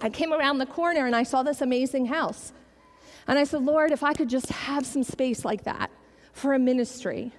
I 0.00 0.10
came 0.10 0.32
around 0.32 0.58
the 0.58 0.66
corner 0.66 1.06
and 1.06 1.14
I 1.14 1.22
saw 1.22 1.44
this 1.44 1.60
amazing 1.60 2.06
house. 2.06 2.52
And 3.28 3.38
I 3.38 3.44
said, 3.44 3.62
Lord, 3.62 3.92
if 3.92 4.02
I 4.02 4.14
could 4.14 4.28
just 4.28 4.48
have 4.48 4.84
some 4.84 5.04
space 5.04 5.44
like 5.44 5.62
that 5.62 5.92
for 6.40 6.54
a 6.54 6.58
ministry. 6.58 7.32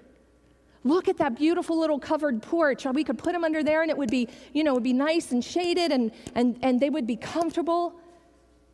Look 0.84 1.08
at 1.08 1.18
that 1.18 1.38
beautiful 1.38 1.80
little 1.80 2.00
covered 2.00 2.42
porch. 2.42 2.86
We 2.86 3.04
could 3.04 3.18
put 3.18 3.34
them 3.34 3.44
under 3.44 3.64
there 3.64 3.82
and 3.82 3.92
it 3.92 3.98
would 3.98 4.10
be, 4.10 4.30
you 4.54 4.64
know, 4.64 4.74
would 4.74 4.84
be 4.84 4.94
nice 4.94 5.32
and 5.32 5.44
shaded 5.44 5.92
and, 5.92 6.12
and, 6.34 6.58
and 6.62 6.80
they 6.80 6.90
would 6.90 7.06
be 7.06 7.18
comfortable. 7.18 7.94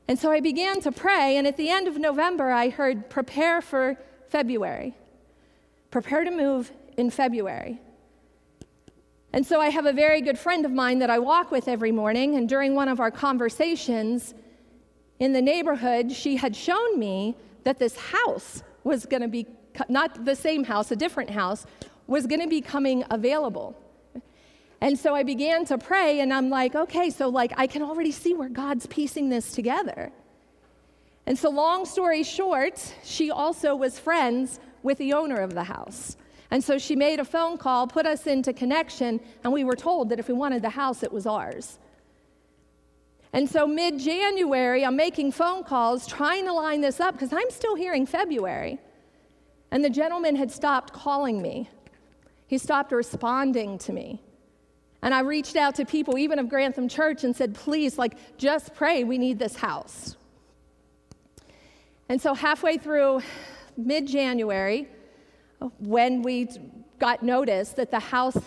And 0.08 0.18
so 0.18 0.32
I 0.32 0.40
began 0.40 0.80
to 0.82 0.92
pray, 0.92 1.36
and 1.36 1.46
at 1.46 1.58
the 1.58 1.70
end 1.70 1.90
of 1.90 1.98
November, 1.98 2.50
I 2.50 2.70
heard, 2.70 3.10
prepare 3.10 3.62
for 3.62 3.98
February. 4.30 4.96
Prepare 5.92 6.24
to 6.24 6.32
move 6.32 6.72
in 6.96 7.10
February. 7.10 7.82
And 9.34 9.46
so 9.46 9.60
I 9.60 9.68
have 9.68 9.86
a 9.86 9.92
very 9.92 10.22
good 10.22 10.40
friend 10.40 10.66
of 10.66 10.72
mine 10.72 11.00
that 11.00 11.10
I 11.10 11.20
walk 11.20 11.52
with 11.52 11.68
every 11.68 11.92
morning, 11.92 12.36
and 12.36 12.48
during 12.48 12.74
one 12.74 12.88
of 12.88 13.02
our 13.02 13.12
conversations 13.12 14.34
in 15.20 15.34
the 15.34 15.42
neighborhood, 15.42 16.10
she 16.10 16.38
had 16.38 16.56
shown 16.56 16.98
me 16.98 17.36
that 17.66 17.78
this 17.78 17.98
house 17.98 18.64
was 18.86 19.06
going 19.06 19.24
to 19.24 19.28
be, 19.28 19.46
not 19.90 20.26
the 20.26 20.36
same 20.36 20.64
house, 20.64 20.92
a 20.92 20.96
different 20.96 21.30
house, 21.30 21.66
was 22.08 22.26
going 22.28 22.42
to 22.42 22.48
be 22.48 22.62
coming 22.62 23.04
available. 23.10 23.76
And 24.80 24.98
so 24.98 25.16
I 25.16 25.24
began 25.24 25.66
to 25.66 25.78
pray, 25.78 26.20
and 26.20 26.32
I'm 26.32 26.50
like, 26.50 26.76
okay, 26.76 27.10
so 27.10 27.30
like 27.30 27.52
I 27.58 27.68
can 27.68 27.82
already 27.82 28.12
see 28.12 28.34
where 28.34 28.50
God's 28.50 28.86
piecing 28.86 29.30
this 29.30 29.52
together. 29.52 30.12
And 31.26 31.38
so, 31.38 31.50
long 31.50 31.86
story 31.86 32.24
short, 32.24 32.94
she 33.04 33.32
also 33.32 33.76
was 33.76 34.00
friends 34.00 34.60
with 34.84 34.98
the 34.98 35.14
owner 35.14 35.42
of 35.42 35.54
the 35.54 35.64
house. 35.64 36.16
And 36.52 36.64
so 36.64 36.78
she 36.78 36.96
made 36.96 37.20
a 37.20 37.26
phone 37.26 37.58
call, 37.58 37.88
put 37.88 38.06
us 38.06 38.26
into 38.28 38.54
connection, 38.54 39.20
and 39.44 39.52
we 39.52 39.66
were 39.66 39.76
told 39.76 40.10
that 40.10 40.20
if 40.20 40.30
we 40.30 40.34
wanted 40.34 40.62
the 40.62 40.70
house, 40.70 41.04
it 41.04 41.12
was 41.12 41.26
ours. 41.26 41.80
And 43.34 43.50
so, 43.50 43.68
mid 43.68 44.00
January, 44.00 44.86
I'm 44.86 44.96
making 44.96 45.34
phone 45.34 45.64
calls 45.64 46.08
trying 46.08 46.46
to 46.46 46.54
line 46.54 46.82
this 46.82 47.00
up 47.00 47.16
because 47.16 47.34
I'm 47.34 47.50
still 47.50 47.76
hearing 47.76 48.06
February. 48.06 48.80
And 49.72 49.84
the 49.84 49.90
gentleman 49.90 50.36
had 50.36 50.52
stopped 50.52 50.94
calling 50.94 51.42
me, 51.42 51.70
he 52.48 52.58
stopped 52.58 52.92
responding 52.92 53.78
to 53.80 53.94
me. 53.94 54.22
And 55.02 55.14
I 55.14 55.20
reached 55.20 55.56
out 55.56 55.76
to 55.76 55.86
people, 55.86 56.18
even 56.18 56.40
of 56.40 56.50
Grantham 56.50 56.88
Church, 56.88 57.24
and 57.24 57.36
said, 57.36 57.54
please, 57.54 57.98
like, 57.98 58.38
just 58.38 58.74
pray, 58.74 59.04
we 59.04 59.18
need 59.18 59.38
this 59.38 59.56
house. 59.56 60.16
And 62.10 62.22
so, 62.22 62.34
halfway 62.34 62.78
through 62.78 63.22
mid 63.76 64.08
January, 64.08 64.88
when 65.80 66.22
we 66.22 66.48
got 67.00 67.22
notice 67.22 67.70
that 67.72 67.92
the 67.92 68.00
house 68.00 68.38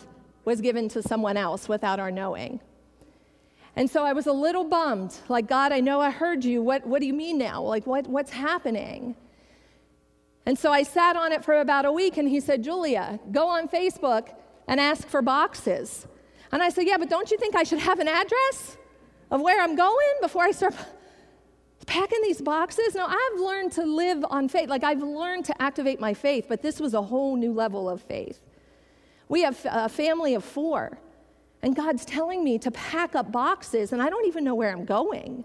was 0.44 0.60
given 0.60 0.88
to 0.88 1.02
someone 1.02 1.36
else 1.36 1.68
without 1.68 2.00
our 2.00 2.10
knowing. 2.10 2.60
And 3.76 3.88
so 3.88 4.04
I 4.04 4.12
was 4.12 4.26
a 4.26 4.32
little 4.32 4.64
bummed, 4.64 5.14
like, 5.28 5.46
God, 5.46 5.72
I 5.72 5.80
know 5.80 6.00
I 6.00 6.10
heard 6.10 6.44
you. 6.44 6.62
What, 6.62 6.86
what 6.86 7.00
do 7.00 7.06
you 7.06 7.14
mean 7.14 7.38
now? 7.38 7.62
Like, 7.62 7.86
what, 7.86 8.06
what's 8.06 8.30
happening? 8.30 9.14
And 10.50 10.58
so 10.58 10.72
I 10.72 10.82
sat 10.82 11.14
on 11.14 11.30
it 11.30 11.44
for 11.44 11.60
about 11.60 11.84
a 11.84 11.92
week, 11.92 12.16
and 12.16 12.28
he 12.28 12.40
said, 12.40 12.64
Julia, 12.64 13.20
go 13.30 13.46
on 13.46 13.68
Facebook 13.68 14.30
and 14.66 14.80
ask 14.80 15.06
for 15.06 15.22
boxes. 15.22 16.08
And 16.50 16.60
I 16.60 16.70
said, 16.70 16.88
Yeah, 16.88 16.98
but 16.98 17.08
don't 17.08 17.30
you 17.30 17.38
think 17.38 17.54
I 17.54 17.62
should 17.62 17.78
have 17.78 18.00
an 18.00 18.08
address 18.08 18.76
of 19.30 19.40
where 19.40 19.62
I'm 19.62 19.76
going 19.76 20.12
before 20.20 20.42
I 20.42 20.50
start 20.50 20.74
packing 21.86 22.18
these 22.24 22.42
boxes? 22.42 22.96
No, 22.96 23.06
I've 23.06 23.40
learned 23.40 23.70
to 23.74 23.84
live 23.84 24.24
on 24.28 24.48
faith. 24.48 24.68
Like 24.68 24.82
I've 24.82 25.04
learned 25.04 25.44
to 25.44 25.62
activate 25.62 26.00
my 26.00 26.14
faith, 26.14 26.46
but 26.48 26.62
this 26.62 26.80
was 26.80 26.94
a 26.94 27.02
whole 27.02 27.36
new 27.36 27.52
level 27.52 27.88
of 27.88 28.02
faith. 28.02 28.40
We 29.28 29.42
have 29.42 29.56
a 29.70 29.88
family 29.88 30.34
of 30.34 30.44
four, 30.44 30.98
and 31.62 31.76
God's 31.76 32.04
telling 32.04 32.42
me 32.42 32.58
to 32.58 32.72
pack 32.72 33.14
up 33.14 33.30
boxes, 33.30 33.92
and 33.92 34.02
I 34.02 34.10
don't 34.10 34.26
even 34.26 34.42
know 34.42 34.56
where 34.56 34.72
I'm 34.72 34.84
going. 34.84 35.44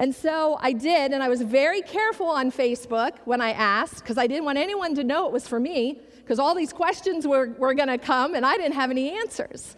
And 0.00 0.14
so 0.14 0.56
I 0.62 0.72
did, 0.72 1.12
and 1.12 1.22
I 1.22 1.28
was 1.28 1.42
very 1.42 1.82
careful 1.82 2.26
on 2.26 2.50
Facebook 2.50 3.18
when 3.26 3.42
I 3.42 3.50
asked, 3.52 3.96
because 3.96 4.16
I 4.16 4.26
didn't 4.26 4.46
want 4.46 4.56
anyone 4.56 4.94
to 4.94 5.04
know 5.04 5.26
it 5.26 5.32
was 5.32 5.46
for 5.46 5.60
me 5.60 6.00
because 6.16 6.38
all 6.38 6.54
these 6.54 6.72
questions 6.72 7.26
were, 7.26 7.50
were 7.58 7.74
going 7.74 7.90
to 7.90 7.98
come 7.98 8.34
and 8.34 8.46
I 8.46 8.56
didn't 8.56 8.76
have 8.76 8.90
any 8.90 9.10
answers. 9.18 9.76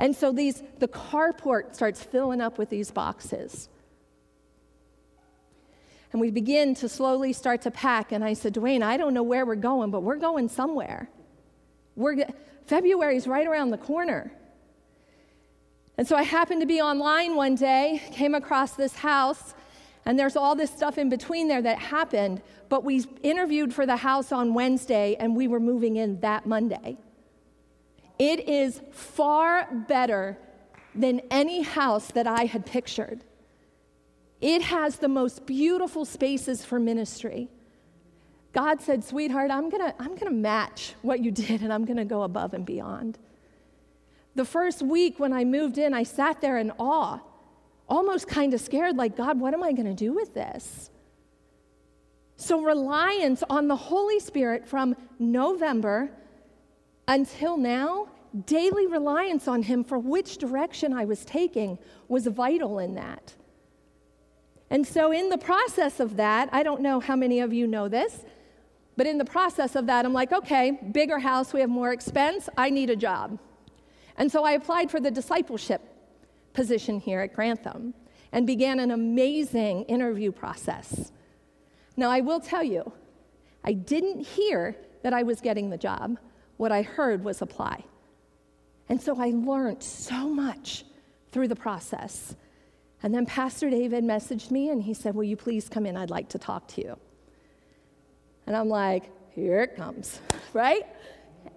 And 0.00 0.16
so 0.16 0.32
these, 0.32 0.64
the 0.80 0.88
carport 0.88 1.76
starts 1.76 2.02
filling 2.02 2.40
up 2.40 2.58
with 2.58 2.68
these 2.68 2.90
boxes. 2.90 3.68
And 6.10 6.20
we 6.20 6.32
begin 6.32 6.74
to 6.76 6.88
slowly 6.88 7.32
start 7.32 7.62
to 7.62 7.70
pack. 7.70 8.10
And 8.10 8.24
I 8.24 8.32
said, 8.32 8.54
Dwayne, 8.54 8.82
I 8.82 8.96
don't 8.96 9.14
know 9.14 9.22
where 9.22 9.46
we're 9.46 9.54
going, 9.54 9.92
but 9.92 10.02
we're 10.02 10.16
going 10.16 10.48
somewhere. 10.48 11.08
We're, 11.94 12.26
February's 12.66 13.28
right 13.28 13.46
around 13.46 13.70
the 13.70 13.78
corner. 13.78 14.32
And 16.00 16.08
so 16.08 16.16
I 16.16 16.22
happened 16.22 16.62
to 16.62 16.66
be 16.66 16.80
online 16.80 17.36
one 17.36 17.56
day, 17.56 18.00
came 18.10 18.34
across 18.34 18.72
this 18.72 18.94
house, 18.94 19.52
and 20.06 20.18
there's 20.18 20.34
all 20.34 20.54
this 20.54 20.70
stuff 20.70 20.96
in 20.96 21.10
between 21.10 21.46
there 21.46 21.60
that 21.60 21.78
happened. 21.78 22.40
But 22.70 22.84
we 22.84 23.04
interviewed 23.22 23.74
for 23.74 23.84
the 23.84 23.98
house 23.98 24.32
on 24.32 24.54
Wednesday 24.54 25.14
and 25.20 25.36
we 25.36 25.46
were 25.46 25.60
moving 25.60 25.96
in 25.96 26.18
that 26.20 26.46
Monday. 26.46 26.96
It 28.18 28.48
is 28.48 28.80
far 28.92 29.68
better 29.70 30.38
than 30.94 31.20
any 31.30 31.60
house 31.60 32.06
that 32.12 32.26
I 32.26 32.46
had 32.46 32.64
pictured. 32.64 33.22
It 34.40 34.62
has 34.62 35.00
the 35.00 35.08
most 35.08 35.44
beautiful 35.44 36.06
spaces 36.06 36.64
for 36.64 36.80
ministry. 36.80 37.50
God 38.54 38.80
said, 38.80 39.04
Sweetheart, 39.04 39.50
I'm 39.50 39.68
gonna, 39.68 39.94
I'm 39.98 40.16
gonna 40.16 40.30
match 40.30 40.94
what 41.02 41.22
you 41.22 41.30
did 41.30 41.60
and 41.60 41.70
I'm 41.70 41.84
gonna 41.84 42.06
go 42.06 42.22
above 42.22 42.54
and 42.54 42.64
beyond. 42.64 43.18
The 44.34 44.44
first 44.44 44.82
week 44.82 45.18
when 45.18 45.32
I 45.32 45.44
moved 45.44 45.78
in, 45.78 45.92
I 45.92 46.02
sat 46.02 46.40
there 46.40 46.58
in 46.58 46.70
awe, 46.78 47.18
almost 47.88 48.28
kind 48.28 48.54
of 48.54 48.60
scared, 48.60 48.96
like, 48.96 49.16
God, 49.16 49.40
what 49.40 49.54
am 49.54 49.62
I 49.62 49.72
gonna 49.72 49.94
do 49.94 50.12
with 50.12 50.34
this? 50.34 50.90
So, 52.36 52.62
reliance 52.62 53.42
on 53.50 53.68
the 53.68 53.76
Holy 53.76 54.18
Spirit 54.18 54.66
from 54.66 54.96
November 55.18 56.10
until 57.06 57.56
now, 57.56 58.08
daily 58.46 58.86
reliance 58.86 59.48
on 59.48 59.62
Him 59.62 59.84
for 59.84 59.98
which 59.98 60.38
direction 60.38 60.92
I 60.92 61.04
was 61.04 61.24
taking 61.24 61.78
was 62.08 62.26
vital 62.26 62.78
in 62.78 62.94
that. 62.94 63.34
And 64.70 64.86
so, 64.86 65.10
in 65.10 65.28
the 65.28 65.36
process 65.36 65.98
of 65.98 66.16
that, 66.16 66.48
I 66.52 66.62
don't 66.62 66.80
know 66.80 67.00
how 67.00 67.16
many 67.16 67.40
of 67.40 67.52
you 67.52 67.66
know 67.66 67.88
this, 67.88 68.24
but 68.96 69.06
in 69.06 69.18
the 69.18 69.24
process 69.24 69.74
of 69.74 69.86
that, 69.86 70.04
I'm 70.04 70.12
like, 70.12 70.32
okay, 70.32 70.78
bigger 70.92 71.18
house, 71.18 71.52
we 71.52 71.60
have 71.60 71.70
more 71.70 71.92
expense, 71.92 72.48
I 72.56 72.70
need 72.70 72.88
a 72.88 72.96
job. 72.96 73.38
And 74.20 74.30
so 74.30 74.44
I 74.44 74.52
applied 74.52 74.90
for 74.90 75.00
the 75.00 75.10
discipleship 75.10 75.80
position 76.52 77.00
here 77.00 77.20
at 77.20 77.32
Grantham 77.32 77.94
and 78.32 78.46
began 78.46 78.78
an 78.78 78.90
amazing 78.90 79.84
interview 79.84 80.30
process. 80.30 81.10
Now, 81.96 82.10
I 82.10 82.20
will 82.20 82.38
tell 82.38 82.62
you, 82.62 82.92
I 83.64 83.72
didn't 83.72 84.20
hear 84.20 84.76
that 85.02 85.14
I 85.14 85.22
was 85.22 85.40
getting 85.40 85.70
the 85.70 85.78
job. 85.78 86.18
What 86.58 86.70
I 86.70 86.82
heard 86.82 87.24
was 87.24 87.40
apply. 87.40 87.82
And 88.90 89.00
so 89.00 89.18
I 89.18 89.30
learned 89.30 89.82
so 89.82 90.28
much 90.28 90.84
through 91.32 91.48
the 91.48 91.56
process. 91.56 92.36
And 93.02 93.14
then 93.14 93.24
Pastor 93.24 93.70
David 93.70 94.04
messaged 94.04 94.50
me 94.50 94.68
and 94.68 94.82
he 94.82 94.92
said, 94.92 95.14
Will 95.14 95.24
you 95.24 95.36
please 95.36 95.66
come 95.70 95.86
in? 95.86 95.96
I'd 95.96 96.10
like 96.10 96.28
to 96.30 96.38
talk 96.38 96.68
to 96.68 96.82
you. 96.82 96.98
And 98.46 98.54
I'm 98.54 98.68
like, 98.68 99.10
Here 99.30 99.62
it 99.62 99.76
comes, 99.76 100.20
right? 100.52 100.84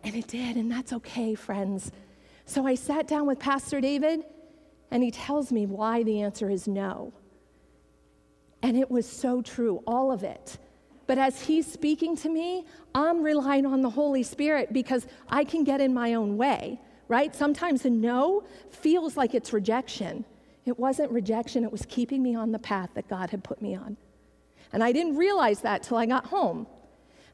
And 0.05 0.15
it 0.15 0.27
did, 0.27 0.55
and 0.55 0.71
that's 0.71 0.93
okay, 0.93 1.35
friends. 1.35 1.91
So 2.45 2.67
I 2.67 2.75
sat 2.75 3.07
down 3.07 3.25
with 3.25 3.39
Pastor 3.39 3.79
David 3.79 4.23
and 4.91 5.03
he 5.03 5.11
tells 5.11 5.51
me 5.51 5.65
why 5.65 6.03
the 6.03 6.21
answer 6.21 6.49
is 6.49 6.67
no. 6.67 7.13
And 8.61 8.77
it 8.77 8.89
was 8.89 9.07
so 9.07 9.41
true, 9.41 9.83
all 9.87 10.11
of 10.11 10.23
it. 10.23 10.57
But 11.05 11.17
as 11.17 11.41
he's 11.41 11.69
speaking 11.69 12.15
to 12.17 12.29
me, 12.29 12.65
I'm 12.95 13.21
relying 13.21 13.65
on 13.65 13.81
the 13.81 13.89
Holy 13.89 14.23
Spirit 14.23 14.71
because 14.71 15.05
I 15.29 15.43
can 15.43 15.63
get 15.63 15.81
in 15.81 15.93
my 15.93 16.13
own 16.13 16.37
way, 16.37 16.79
right? 17.07 17.35
Sometimes 17.35 17.85
a 17.85 17.89
no 17.89 18.43
feels 18.69 19.17
like 19.17 19.33
it's 19.33 19.51
rejection. 19.51 20.23
It 20.65 20.79
wasn't 20.79 21.11
rejection, 21.11 21.63
it 21.65 21.71
was 21.71 21.85
keeping 21.85 22.23
me 22.23 22.35
on 22.35 22.51
the 22.51 22.59
path 22.59 22.91
that 22.93 23.09
God 23.09 23.31
had 23.31 23.43
put 23.43 23.61
me 23.61 23.75
on. 23.75 23.97
And 24.71 24.83
I 24.83 24.91
didn't 24.91 25.17
realize 25.17 25.59
that 25.61 25.83
till 25.83 25.97
I 25.97 26.05
got 26.05 26.27
home. 26.27 26.67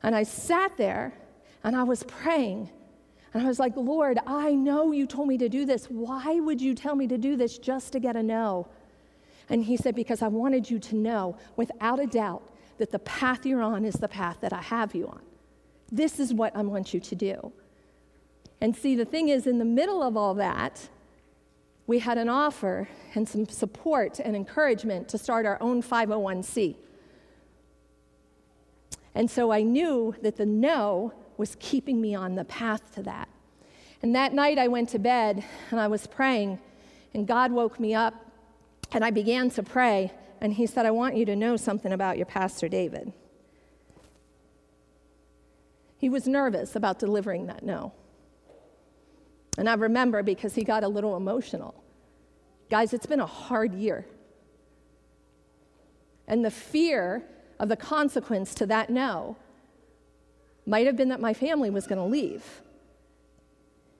And 0.01 0.15
I 0.15 0.23
sat 0.23 0.77
there 0.77 1.13
and 1.63 1.75
I 1.75 1.83
was 1.83 2.03
praying. 2.03 2.69
And 3.33 3.43
I 3.43 3.47
was 3.47 3.59
like, 3.59 3.73
Lord, 3.75 4.19
I 4.25 4.51
know 4.53 4.91
you 4.91 5.05
told 5.05 5.27
me 5.27 5.37
to 5.37 5.49
do 5.49 5.65
this. 5.65 5.85
Why 5.85 6.39
would 6.39 6.61
you 6.61 6.73
tell 6.73 6.95
me 6.95 7.07
to 7.07 7.17
do 7.17 7.35
this 7.35 7.57
just 7.57 7.91
to 7.93 7.99
get 7.99 8.15
a 8.15 8.23
no? 8.23 8.67
And 9.49 9.63
he 9.63 9.77
said, 9.77 9.95
Because 9.95 10.21
I 10.21 10.27
wanted 10.27 10.69
you 10.69 10.79
to 10.79 10.95
know 10.95 11.37
without 11.55 11.99
a 11.99 12.07
doubt 12.07 12.43
that 12.77 12.91
the 12.91 12.99
path 12.99 13.45
you're 13.45 13.61
on 13.61 13.85
is 13.85 13.95
the 13.95 14.07
path 14.07 14.37
that 14.41 14.53
I 14.53 14.61
have 14.61 14.95
you 14.95 15.07
on. 15.07 15.21
This 15.91 16.19
is 16.19 16.33
what 16.33 16.55
I 16.55 16.61
want 16.61 16.93
you 16.93 16.99
to 16.99 17.15
do. 17.15 17.51
And 18.61 18.75
see, 18.75 18.95
the 18.95 19.05
thing 19.05 19.29
is, 19.29 19.47
in 19.47 19.57
the 19.57 19.65
middle 19.65 20.01
of 20.01 20.17
all 20.17 20.33
that, 20.35 20.89
we 21.87 21.99
had 21.99 22.17
an 22.17 22.29
offer 22.29 22.87
and 23.15 23.27
some 23.27 23.47
support 23.47 24.19
and 24.19 24.35
encouragement 24.35 25.09
to 25.09 25.17
start 25.17 25.45
our 25.45 25.57
own 25.61 25.81
501c. 25.81 26.75
And 29.15 29.29
so 29.29 29.51
I 29.51 29.63
knew 29.63 30.15
that 30.21 30.37
the 30.37 30.45
no 30.45 31.13
was 31.39 31.55
keeping 31.59 32.01
me 32.01 32.13
on 32.13 32.35
the 32.35 32.43
path 32.43 32.93
to 32.93 33.01
that. 33.01 33.29
And 34.03 34.13
that 34.13 34.33
night 34.33 34.57
I 34.57 34.67
went 34.67 34.89
to 34.89 34.99
bed 34.99 35.43
and 35.71 35.79
I 35.79 35.87
was 35.87 36.05
praying, 36.05 36.59
and 37.13 37.25
God 37.25 37.53
woke 37.53 37.79
me 37.79 37.95
up, 37.95 38.13
and 38.91 39.05
I 39.05 39.09
began 39.09 39.49
to 39.51 39.63
pray. 39.63 40.11
And 40.41 40.53
He 40.53 40.67
said, 40.67 40.85
I 40.85 40.91
want 40.91 41.15
you 41.15 41.25
to 41.25 41.35
know 41.37 41.55
something 41.55 41.93
about 41.93 42.17
your 42.17 42.25
Pastor 42.25 42.67
David. 42.67 43.13
He 45.97 46.09
was 46.09 46.27
nervous 46.27 46.75
about 46.75 46.99
delivering 46.99 47.47
that 47.47 47.63
no. 47.63 47.93
And 49.57 49.69
I 49.69 49.73
remember 49.75 50.23
because 50.23 50.55
he 50.55 50.63
got 50.63 50.83
a 50.83 50.87
little 50.87 51.17
emotional. 51.17 51.83
Guys, 52.69 52.93
it's 52.93 53.05
been 53.05 53.19
a 53.19 53.25
hard 53.25 53.73
year. 53.73 54.05
And 56.27 56.45
the 56.45 56.51
fear 56.51 57.23
of 57.59 57.67
the 57.67 57.75
consequence 57.75 58.53
to 58.55 58.65
that 58.67 58.89
no 58.89 59.35
might 60.69 60.85
have 60.85 60.95
been 60.95 61.09
that 61.09 61.19
my 61.19 61.33
family 61.33 61.71
was 61.71 61.87
going 61.87 61.97
to 61.97 62.05
leave. 62.05 62.61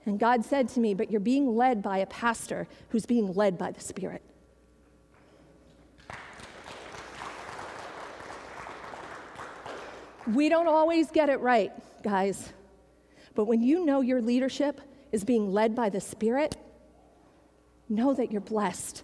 And 0.05 0.19
God 0.19 0.45
said 0.45 0.69
to 0.69 0.79
me, 0.79 0.93
But 0.93 1.09
you're 1.11 1.19
being 1.19 1.57
led 1.57 1.81
by 1.81 1.97
a 1.97 2.05
pastor 2.05 2.67
who's 2.89 3.05
being 3.05 3.33
led 3.33 3.57
by 3.57 3.71
the 3.71 3.81
Spirit. 3.81 4.21
We 10.31 10.47
don't 10.47 10.67
always 10.67 11.09
get 11.09 11.29
it 11.29 11.39
right, 11.39 11.71
guys. 12.03 12.53
But 13.33 13.45
when 13.45 13.63
you 13.63 13.83
know 13.83 14.01
your 14.01 14.21
leadership 14.21 14.79
is 15.11 15.23
being 15.23 15.51
led 15.51 15.73
by 15.73 15.89
the 15.89 16.01
Spirit, 16.01 16.55
know 17.87 18.13
that 18.13 18.31
you're 18.31 18.41
blessed. 18.41 19.01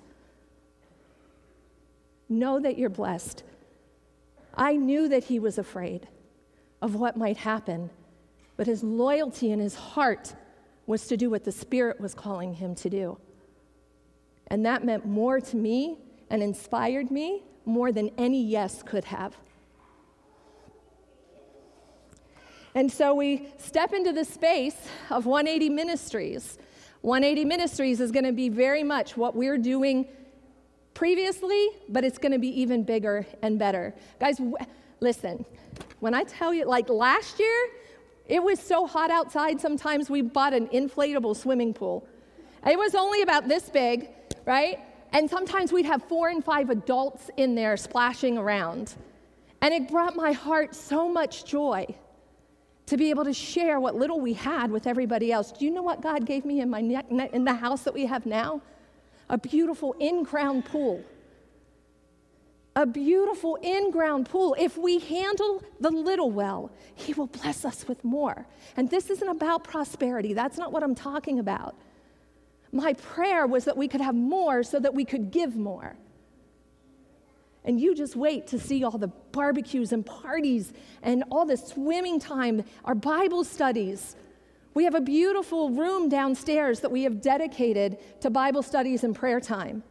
Know 2.30 2.60
that 2.60 2.78
you're 2.78 2.90
blessed. 2.90 3.44
I 4.54 4.76
knew 4.76 5.10
that 5.10 5.26
he 5.26 5.40
was 5.40 5.58
afraid 5.58 6.08
of 6.82 6.96
what 6.96 7.18
might 7.18 7.38
happen, 7.38 7.90
but 8.58 8.68
his 8.68 8.84
loyalty 8.84 9.52
in 9.52 9.60
his 9.60 9.76
heart 9.76 10.36
was 10.86 11.08
to 11.08 11.18
do 11.18 11.30
what 11.30 11.44
the 11.44 11.52
Spirit 11.52 12.00
was 12.00 12.14
calling 12.14 12.54
him 12.54 12.76
to 12.76 12.90
do. 12.90 13.18
And 14.48 14.66
that 14.66 14.84
meant 14.84 15.06
more 15.06 15.40
to 15.40 15.56
me 15.56 15.98
and 16.30 16.44
inspired 16.44 17.10
me 17.10 17.44
more 17.66 17.92
than 17.92 18.12
any 18.18 18.44
yes 18.44 18.84
could 18.84 19.06
have. 19.06 19.36
And 22.76 22.92
so 22.92 23.16
we 23.16 23.48
step 23.58 23.94
into 23.94 24.12
the 24.12 24.26
space 24.26 24.76
of 25.10 25.26
180 25.26 25.70
Ministries. 25.70 26.58
180 27.02 27.46
Ministries 27.46 28.02
is 28.02 28.12
going 28.12 28.26
to 28.26 28.34
be 28.34 28.50
very 28.50 28.84
much 28.84 29.16
what 29.16 29.36
we're 29.36 29.58
doing 29.58 30.08
previously, 30.94 31.70
but 31.88 32.04
it's 32.04 32.18
going 32.18 32.34
to 32.34 32.40
be 32.40 32.50
even 32.62 32.84
bigger 32.84 33.26
and 33.42 33.58
better. 33.58 33.96
Guys, 34.20 34.38
w- 34.38 34.58
listen, 35.00 35.46
when 36.06 36.14
I 36.14 36.24
tell 36.24 36.54
you, 36.54 36.66
like 36.66 36.88
last 36.88 37.40
year, 37.40 37.70
it 38.28 38.44
was 38.44 38.60
so 38.60 38.86
hot 38.86 39.10
outside, 39.10 39.60
sometimes 39.60 40.08
we 40.08 40.22
bought 40.22 40.54
an 40.54 40.68
inflatable 40.68 41.36
swimming 41.36 41.74
pool. 41.74 42.08
It 42.64 42.78
was 42.78 42.94
only 42.94 43.24
about 43.24 43.48
this 43.48 43.72
big, 43.72 44.10
right? 44.46 44.78
And 45.14 45.28
sometimes 45.28 45.72
we'd 45.72 45.88
have 45.88 46.04
four 46.04 46.30
and 46.30 46.46
five 46.46 46.70
adults 46.70 47.32
in 47.38 47.56
there 47.56 47.76
splashing 47.76 48.38
around. 48.38 48.94
And 49.64 49.74
it 49.74 49.90
brought 49.90 50.16
my 50.16 50.32
heart 50.32 50.76
so 50.76 51.10
much 51.10 51.44
joy 51.44 51.88
to 52.86 52.98
be 52.98 53.10
able 53.10 53.26
to 53.26 53.34
share 53.34 53.80
what 53.80 53.96
little 53.96 54.20
we 54.20 54.34
had 54.34 54.70
with 54.70 54.86
everybody 54.86 55.32
else. 55.32 55.52
Do 55.54 55.66
you 55.66 55.72
know 55.72 55.82
what 55.82 56.02
God 56.02 56.24
gave 56.28 56.46
me 56.46 56.60
in, 56.60 56.70
my 56.70 56.82
ne- 56.82 57.30
in 57.34 57.46
the 57.46 57.56
house 57.56 57.82
that 57.82 57.96
we 57.96 58.06
have 58.06 58.28
now? 58.28 58.62
A 59.30 59.40
beautiful 59.40 59.96
in 60.00 60.22
ground 60.22 60.66
pool. 60.66 61.04
A 62.78 62.86
beautiful 62.86 63.56
in 63.62 63.90
ground 63.90 64.28
pool. 64.30 64.56
If 64.60 64.78
we 64.78 65.00
handle 65.00 65.64
the 65.80 65.90
little 65.90 66.30
well, 66.30 66.72
He 66.94 67.14
will 67.14 67.28
bless 67.28 67.64
us 67.64 67.88
with 67.88 68.04
more. 68.04 68.46
And 68.76 68.90
this 68.90 69.10
isn't 69.10 69.30
about 69.30 69.64
prosperity, 69.64 70.34
that's 70.34 70.58
not 70.58 70.72
what 70.72 70.84
I'm 70.84 70.96
talking 70.96 71.40
about. 71.40 71.76
My 72.72 72.94
prayer 72.94 73.48
was 73.48 73.64
that 73.66 73.78
we 73.78 73.88
could 73.88 74.02
have 74.02 74.16
more 74.16 74.62
so 74.64 74.80
that 74.80 74.94
we 74.94 75.06
could 75.06 75.32
give 75.32 75.56
more. 75.56 75.96
And 77.64 77.80
you 77.80 77.96
just 77.96 78.16
wait 78.16 78.48
to 78.48 78.60
see 78.60 78.84
all 78.84 78.98
the 78.98 79.08
barbecues 79.32 79.94
and 79.94 80.06
parties 80.06 80.74
and 81.02 81.24
all 81.32 81.46
the 81.46 81.58
swimming 81.58 82.20
time, 82.20 82.64
our 82.84 82.94
Bible 82.94 83.44
studies. 83.44 84.16
We 84.74 84.84
have 84.84 84.94
a 84.94 85.02
beautiful 85.02 85.70
room 85.70 86.10
downstairs 86.10 86.82
that 86.82 86.92
we 86.92 87.04
have 87.04 87.22
dedicated 87.22 87.98
to 88.22 88.30
Bible 88.30 88.62
studies 88.62 89.06
and 89.06 89.16
prayer 89.16 89.40
time. 89.40 89.84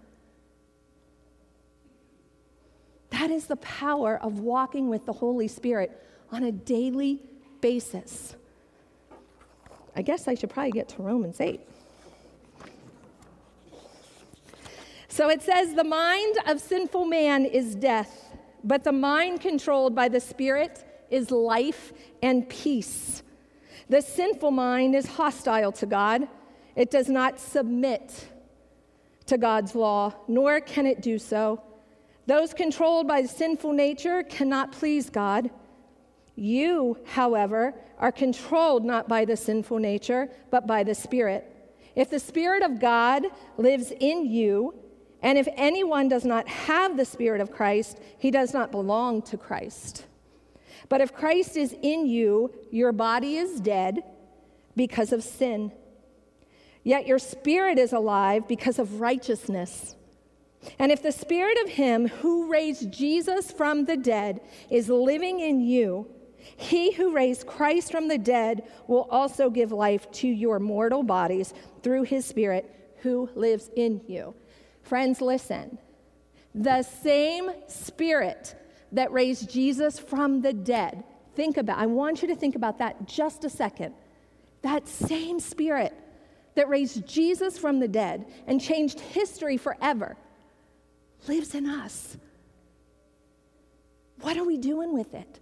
That 3.20 3.30
is 3.30 3.46
the 3.46 3.56
power 3.56 4.18
of 4.20 4.40
walking 4.40 4.88
with 4.88 5.06
the 5.06 5.12
Holy 5.12 5.46
Spirit 5.46 6.02
on 6.32 6.42
a 6.42 6.50
daily 6.50 7.22
basis. 7.60 8.34
I 9.94 10.02
guess 10.02 10.26
I 10.26 10.34
should 10.34 10.50
probably 10.50 10.72
get 10.72 10.88
to 10.90 11.02
Romans 11.02 11.40
8. 11.40 11.60
So 15.06 15.30
it 15.30 15.42
says, 15.42 15.74
The 15.74 15.84
mind 15.84 16.38
of 16.48 16.60
sinful 16.60 17.04
man 17.04 17.44
is 17.44 17.76
death, 17.76 18.36
but 18.64 18.82
the 18.82 18.90
mind 18.90 19.40
controlled 19.40 19.94
by 19.94 20.08
the 20.08 20.20
Spirit 20.20 20.84
is 21.08 21.30
life 21.30 21.92
and 22.20 22.48
peace. 22.48 23.22
The 23.88 24.02
sinful 24.02 24.50
mind 24.50 24.96
is 24.96 25.06
hostile 25.06 25.70
to 25.70 25.86
God, 25.86 26.26
it 26.74 26.90
does 26.90 27.08
not 27.08 27.38
submit 27.38 28.26
to 29.26 29.38
God's 29.38 29.76
law, 29.76 30.14
nor 30.26 30.60
can 30.60 30.84
it 30.84 31.00
do 31.00 31.20
so. 31.20 31.62
Those 32.26 32.54
controlled 32.54 33.06
by 33.06 33.24
sinful 33.24 33.72
nature 33.72 34.22
cannot 34.22 34.72
please 34.72 35.10
God. 35.10 35.50
You, 36.36 36.98
however, 37.04 37.74
are 37.98 38.12
controlled 38.12 38.84
not 38.84 39.08
by 39.08 39.24
the 39.24 39.36
sinful 39.36 39.78
nature, 39.78 40.30
but 40.50 40.66
by 40.66 40.82
the 40.82 40.94
Spirit. 40.94 41.50
If 41.94 42.10
the 42.10 42.18
Spirit 42.18 42.62
of 42.62 42.80
God 42.80 43.24
lives 43.56 43.92
in 44.00 44.26
you, 44.26 44.74
and 45.22 45.38
if 45.38 45.48
anyone 45.56 46.08
does 46.08 46.24
not 46.24 46.48
have 46.48 46.96
the 46.96 47.04
Spirit 47.04 47.40
of 47.40 47.50
Christ, 47.50 48.00
he 48.18 48.30
does 48.30 48.52
not 48.52 48.72
belong 48.72 49.22
to 49.22 49.36
Christ. 49.36 50.06
But 50.88 51.00
if 51.00 51.14
Christ 51.14 51.56
is 51.56 51.74
in 51.82 52.06
you, 52.06 52.52
your 52.70 52.92
body 52.92 53.36
is 53.36 53.60
dead 53.60 54.02
because 54.76 55.12
of 55.12 55.22
sin. 55.22 55.72
Yet 56.82 57.06
your 57.06 57.18
spirit 57.18 57.78
is 57.78 57.92
alive 57.92 58.46
because 58.46 58.78
of 58.78 59.00
righteousness. 59.00 59.96
And 60.78 60.90
if 60.90 61.02
the 61.02 61.12
spirit 61.12 61.58
of 61.62 61.70
him 61.70 62.08
who 62.08 62.50
raised 62.50 62.92
Jesus 62.92 63.50
from 63.50 63.84
the 63.84 63.96
dead 63.96 64.40
is 64.70 64.88
living 64.88 65.40
in 65.40 65.60
you, 65.60 66.06
he 66.56 66.92
who 66.92 67.14
raised 67.14 67.46
Christ 67.46 67.90
from 67.90 68.08
the 68.08 68.18
dead 68.18 68.64
will 68.86 69.08
also 69.10 69.50
give 69.50 69.72
life 69.72 70.10
to 70.12 70.28
your 70.28 70.58
mortal 70.58 71.02
bodies 71.02 71.54
through 71.82 72.02
his 72.02 72.24
spirit 72.26 72.94
who 73.02 73.28
lives 73.34 73.70
in 73.76 74.00
you. 74.06 74.34
Friends, 74.82 75.20
listen. 75.20 75.78
The 76.54 76.82
same 76.82 77.50
spirit 77.66 78.54
that 78.92 79.10
raised 79.12 79.50
Jesus 79.50 79.98
from 79.98 80.42
the 80.42 80.52
dead. 80.52 81.04
Think 81.34 81.56
about, 81.56 81.78
I 81.78 81.86
want 81.86 82.22
you 82.22 82.28
to 82.28 82.36
think 82.36 82.54
about 82.54 82.78
that 82.78 83.08
just 83.08 83.44
a 83.44 83.50
second. 83.50 83.94
That 84.62 84.86
same 84.86 85.40
spirit 85.40 85.92
that 86.54 86.68
raised 86.68 87.06
Jesus 87.06 87.58
from 87.58 87.80
the 87.80 87.88
dead 87.88 88.26
and 88.46 88.60
changed 88.60 89.00
history 89.00 89.56
forever 89.56 90.16
lives 91.28 91.54
in 91.54 91.68
us. 91.68 92.16
What 94.20 94.36
are 94.36 94.44
we 94.44 94.56
doing 94.56 94.92
with 94.92 95.14
it? 95.14 95.40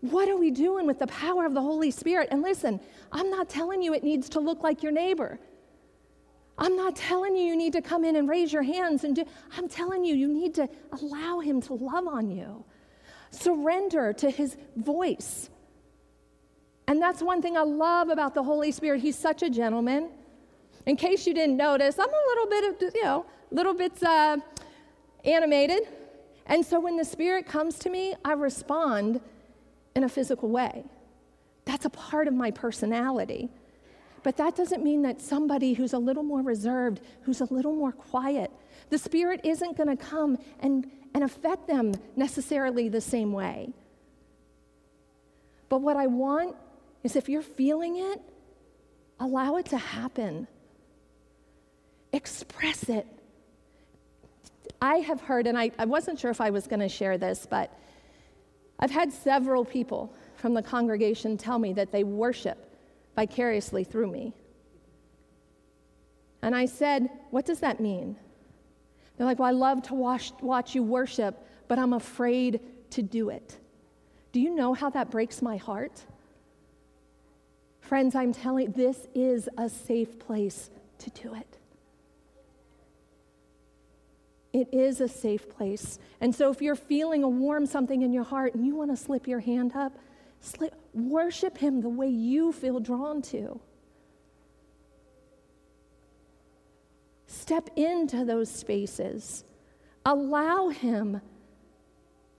What 0.00 0.28
are 0.28 0.36
we 0.36 0.50
doing 0.50 0.86
with 0.86 0.98
the 0.98 1.06
power 1.06 1.44
of 1.44 1.54
the 1.54 1.60
Holy 1.60 1.90
Spirit? 1.90 2.28
And 2.30 2.42
listen, 2.42 2.80
I'm 3.12 3.30
not 3.30 3.48
telling 3.48 3.82
you 3.82 3.92
it 3.92 4.02
needs 4.02 4.28
to 4.30 4.40
look 4.40 4.62
like 4.62 4.82
your 4.82 4.92
neighbor. 4.92 5.38
I'm 6.58 6.76
not 6.76 6.96
telling 6.96 7.36
you 7.36 7.44
you 7.44 7.56
need 7.56 7.72
to 7.74 7.82
come 7.82 8.04
in 8.04 8.16
and 8.16 8.28
raise 8.28 8.52
your 8.52 8.62
hands 8.62 9.04
and 9.04 9.16
do, 9.16 9.24
I'm 9.56 9.68
telling 9.68 10.04
you 10.04 10.14
you 10.14 10.28
need 10.28 10.54
to 10.54 10.68
allow 11.00 11.40
Him 11.40 11.60
to 11.62 11.74
love 11.74 12.06
on 12.06 12.30
you. 12.30 12.64
Surrender 13.30 14.12
to 14.14 14.30
His 14.30 14.56
voice. 14.76 15.48
And 16.86 17.00
that's 17.00 17.22
one 17.22 17.40
thing 17.40 17.56
I 17.56 17.62
love 17.62 18.08
about 18.08 18.34
the 18.34 18.42
Holy 18.42 18.72
Spirit. 18.72 19.00
He's 19.00 19.16
such 19.16 19.42
a 19.42 19.50
gentleman. 19.50 20.10
In 20.86 20.96
case 20.96 21.26
you 21.26 21.32
didn't 21.34 21.56
notice, 21.56 21.98
I'm 21.98 22.08
a 22.08 22.22
little 22.28 22.46
bit 22.46 22.64
of, 22.64 22.94
you 22.94 23.04
know, 23.04 23.26
little 23.50 23.74
bits 23.74 24.02
uh, 24.02 24.36
animated. 25.24 25.82
And 26.46 26.64
so 26.64 26.80
when 26.80 26.96
the 26.96 27.04
Spirit 27.04 27.46
comes 27.46 27.78
to 27.80 27.90
me, 27.90 28.14
I 28.24 28.32
respond 28.32 29.20
in 29.94 30.04
a 30.04 30.08
physical 30.08 30.48
way. 30.48 30.84
That's 31.64 31.84
a 31.84 31.90
part 31.90 32.26
of 32.26 32.34
my 32.34 32.50
personality. 32.50 33.50
But 34.22 34.36
that 34.36 34.56
doesn't 34.56 34.82
mean 34.82 35.02
that 35.02 35.20
somebody 35.20 35.72
who's 35.72 35.92
a 35.92 35.98
little 35.98 36.22
more 36.22 36.42
reserved, 36.42 37.00
who's 37.22 37.40
a 37.40 37.52
little 37.52 37.74
more 37.74 37.92
quiet, 37.92 38.50
the 38.90 38.98
Spirit 38.98 39.40
isn't 39.44 39.76
going 39.76 39.88
to 39.88 39.96
come 39.96 40.38
and, 40.60 40.90
and 41.14 41.24
affect 41.24 41.66
them 41.66 41.94
necessarily 42.16 42.88
the 42.88 43.00
same 43.00 43.32
way. 43.32 43.72
But 45.68 45.80
what 45.80 45.96
I 45.96 46.06
want 46.08 46.56
is 47.02 47.16
if 47.16 47.28
you're 47.28 47.42
feeling 47.42 47.96
it, 47.96 48.20
allow 49.18 49.56
it 49.56 49.66
to 49.66 49.78
happen. 49.78 50.48
Express 52.12 52.88
it. 52.88 53.06
I 54.80 54.96
have 54.96 55.20
heard, 55.20 55.46
and 55.46 55.58
I, 55.58 55.70
I 55.78 55.84
wasn't 55.84 56.18
sure 56.18 56.30
if 56.30 56.40
I 56.40 56.50
was 56.50 56.66
going 56.66 56.80
to 56.80 56.88
share 56.88 57.18
this, 57.18 57.46
but 57.48 57.72
I've 58.78 58.90
had 58.90 59.12
several 59.12 59.64
people 59.64 60.12
from 60.36 60.54
the 60.54 60.62
congregation 60.62 61.36
tell 61.36 61.58
me 61.58 61.72
that 61.74 61.92
they 61.92 62.04
worship 62.04 62.58
vicariously 63.14 63.84
through 63.84 64.10
me. 64.10 64.32
And 66.42 66.54
I 66.54 66.64
said, 66.64 67.10
What 67.30 67.44
does 67.44 67.60
that 67.60 67.80
mean? 67.80 68.16
They're 69.16 69.26
like, 69.26 69.38
Well, 69.38 69.48
I 69.48 69.52
love 69.52 69.82
to 69.84 69.94
watch, 69.94 70.32
watch 70.40 70.74
you 70.74 70.82
worship, 70.82 71.46
but 71.68 71.78
I'm 71.78 71.92
afraid 71.92 72.60
to 72.90 73.02
do 73.02 73.28
it. 73.28 73.58
Do 74.32 74.40
you 74.40 74.54
know 74.54 74.72
how 74.74 74.90
that 74.90 75.10
breaks 75.10 75.42
my 75.42 75.56
heart? 75.56 76.04
Friends, 77.80 78.14
I'm 78.14 78.32
telling 78.32 78.66
you, 78.66 78.72
this 78.72 79.06
is 79.14 79.48
a 79.58 79.68
safe 79.68 80.18
place 80.18 80.70
to 80.98 81.10
do 81.10 81.34
it. 81.34 81.59
It 84.52 84.68
is 84.72 85.00
a 85.00 85.08
safe 85.08 85.48
place. 85.48 85.98
And 86.20 86.34
so 86.34 86.50
if 86.50 86.60
you're 86.60 86.74
feeling 86.74 87.22
a 87.22 87.28
warm 87.28 87.66
something 87.66 88.02
in 88.02 88.12
your 88.12 88.24
heart 88.24 88.54
and 88.54 88.66
you 88.66 88.74
want 88.74 88.90
to 88.90 88.96
slip 88.96 89.28
your 89.28 89.40
hand 89.40 89.76
up, 89.76 89.96
slip, 90.40 90.74
worship 90.92 91.58
Him 91.58 91.80
the 91.80 91.88
way 91.88 92.08
you 92.08 92.52
feel 92.52 92.80
drawn 92.80 93.22
to. 93.22 93.60
Step 97.26 97.70
into 97.76 98.24
those 98.24 98.50
spaces. 98.50 99.44
Allow 100.04 100.68
Him 100.68 101.20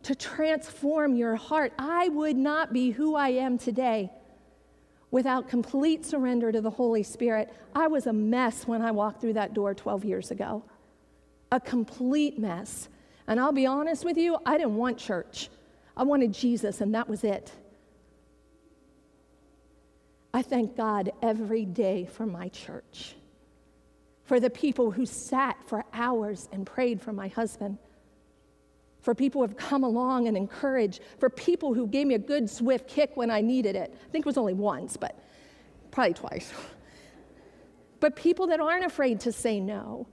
to 0.04 0.16
transform 0.16 1.16
your 1.16 1.36
heart. 1.36 1.72
I 1.80 2.10
would 2.10 2.36
not 2.36 2.74
be 2.74 2.90
who 2.90 3.16
I 3.16 3.30
am 3.30 3.58
today 3.58 4.12
without 5.12 5.48
complete 5.48 6.06
surrender 6.06 6.52
to 6.52 6.60
the 6.60 6.70
Holy 6.70 7.04
Spirit. 7.04 7.54
I 7.74 7.88
was 7.88 8.08
a 8.08 8.14
mess 8.14 8.68
when 8.68 8.82
I 8.82 8.92
walked 8.92 9.22
through 9.22 9.34
that 9.34 9.54
door 9.54 9.74
12 9.74 10.04
years 10.04 10.32
ago 10.32 10.64
a 11.52 11.60
complete 11.60 12.40
mess. 12.40 12.88
And 13.28 13.40
I'll 13.40 13.52
be 13.52 13.66
honest 13.66 14.06
with 14.06 14.18
you, 14.18 14.38
I 14.46 14.58
didn't 14.58 14.76
want 14.76 14.98
church. 14.98 15.50
I 15.96 16.04
wanted 16.04 16.34
Jesus, 16.34 16.82
and 16.82 16.96
that 16.96 17.10
was 17.10 17.24
it. 17.24 17.52
I 20.34 20.42
thank 20.42 20.78
God 20.78 21.12
every 21.22 21.66
day 21.66 22.06
for 22.06 22.26
my 22.26 22.48
church, 22.50 23.16
for 24.24 24.40
the 24.40 24.50
people 24.50 24.92
who 24.92 25.06
sat 25.06 25.58
for 25.68 25.84
hours 25.94 26.48
and 26.54 26.66
prayed 26.66 27.02
for 27.02 27.12
my 27.12 27.28
husband, 27.28 27.78
for 29.02 29.14
people 29.14 29.42
who 29.42 29.48
have 29.48 29.58
come 29.58 29.84
along 29.84 30.28
and 30.28 30.38
encouraged, 30.38 31.02
for 31.20 31.30
people 31.30 31.74
who 31.74 31.86
gave 31.86 32.08
me 32.08 32.16
a 32.16 32.20
good, 32.20 32.50
swift 32.50 32.88
kick 32.88 33.18
when 33.18 33.30
I 33.30 33.42
needed 33.42 33.76
it. 33.76 33.94
I 33.94 34.12
think 34.12 34.24
it 34.24 34.26
was 34.26 34.38
only 34.38 34.54
once, 34.54 34.96
but 34.96 35.20
probably 35.92 36.14
twice. 36.14 36.54
but 38.00 38.16
people 38.16 38.48
that 38.48 38.62
aren't 38.62 38.86
afraid 38.86 39.20
to 39.22 39.34
say 39.34 39.60
no 39.60 40.08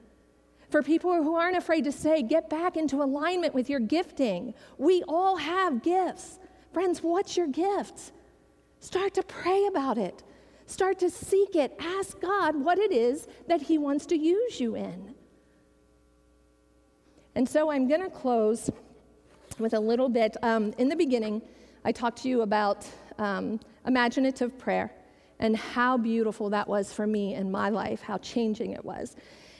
for 0.70 0.83
people 0.83 1.22
who 1.22 1.35
aren't 1.35 1.57
afraid 1.57 1.85
to 1.85 1.92
say, 1.92 2.22
get 2.22 2.50
back 2.50 2.76
into 2.76 3.02
alignment 3.02 3.54
with 3.54 3.70
your 3.70 3.81
gifting. 3.81 4.54
We 4.76 5.02
all 5.09 5.37
have 5.37 5.83
gifts. 5.83 6.38
Friends, 6.72 7.02
what's 7.02 7.37
your 7.37 7.46
gift? 7.46 8.12
Start 8.81 9.14
to 9.14 9.22
pray 9.22 9.66
about 9.66 9.98
it. 9.98 10.22
Start 10.66 10.98
to 10.98 11.11
seek 11.11 11.57
it. 11.57 11.74
Ask 11.81 12.20
God 12.20 12.54
what 12.54 12.78
it 12.78 12.92
is 12.92 13.26
that 13.46 13.62
He 13.62 13.78
wants 13.78 14.04
to 14.07 14.16
use 14.16 14.61
you 14.61 14.76
in. 14.76 15.14
And 17.35 17.48
so 17.48 17.70
I'm 17.70 17.88
going 17.88 18.02
to 18.02 18.11
close 18.11 18.68
with 19.59 19.72
a 19.72 19.81
little 19.81 20.09
bit. 20.09 20.37
Um, 20.42 20.74
in 20.76 20.88
the 20.88 20.96
beginning, 20.96 21.40
I 21.85 21.92
talked 21.92 22.22
to 22.22 22.28
you 22.28 22.42
about 22.42 22.87
um, 23.18 23.61
imaginative 23.87 24.59
prayer 24.59 24.92
and 25.38 25.57
how 25.57 25.96
beautiful 25.96 26.50
that 26.50 26.68
was 26.68 26.92
for 26.92 27.07
me 27.07 27.35
in 27.35 27.50
my 27.50 27.70
life, 27.70 28.02
how 28.02 28.18
changing 28.18 28.72
it 28.72 28.85
was. 28.85 29.16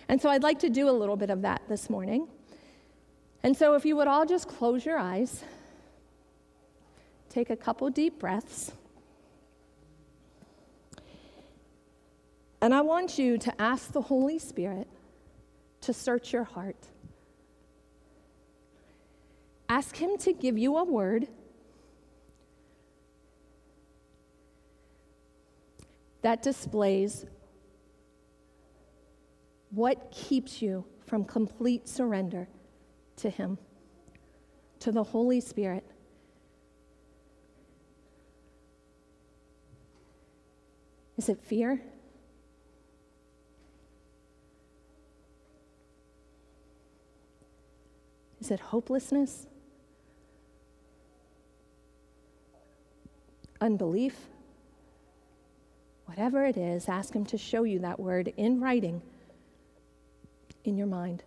And 0.09 0.21
so 0.21 0.31
I'd 0.31 0.43
like 0.43 0.61
to 0.61 0.71
do 0.71 0.89
a 0.89 0.93
little 0.93 1.17
bit 1.17 1.31
of 1.31 1.43
that 1.43 1.63
this 1.69 1.91
morning. 1.91 2.29
And 3.43 3.57
so 3.57 3.75
if 3.75 3.85
you 3.85 3.95
would 3.97 4.09
all 4.09 4.25
just 4.25 4.49
close 4.49 4.85
your 4.85 4.99
eyes, 4.99 5.45
take 7.29 7.51
a 7.51 7.57
couple 7.57 7.89
deep 7.91 8.19
breaths. 8.19 8.73
And 12.61 12.75
I 12.75 12.81
want 12.81 13.19
you 13.19 13.39
to 13.39 13.61
ask 13.61 13.93
the 13.93 14.03
Holy 14.03 14.39
Spirit 14.39 14.89
to 15.83 15.93
search 15.93 16.33
your 16.33 16.45
heart. 16.45 16.89
Ask 19.69 19.97
Him 19.97 20.17
to 20.19 20.33
give 20.33 20.59
you 20.59 20.77
a 20.77 20.85
word 20.85 21.29
that 26.23 26.43
displays 26.43 27.27
what 29.71 30.11
keeps 30.11 30.63
you 30.63 30.85
from 31.07 31.25
complete 31.25 31.89
surrender 31.89 32.49
to 33.17 33.31
Him, 33.31 33.59
to 34.81 34.93
the 34.93 35.03
Holy 35.03 35.41
Spirit? 35.41 35.85
Is 41.17 41.29
it 41.29 41.41
fear? 41.41 41.81
Is 48.41 48.53
it 48.53 48.61
hopelessness? 48.61 49.47
Unbelief? 53.61 54.17
Whatever 56.07 56.47
it 56.47 56.57
is, 56.57 56.89
ask 56.89 57.13
Him 57.13 57.27
to 57.27 57.37
show 57.37 57.65
you 57.65 57.81
that 57.81 57.99
word 57.99 58.33
in 58.37 58.61
writing 58.61 59.03
in 60.69 60.77
your 60.77 60.87
mind. 60.87 61.25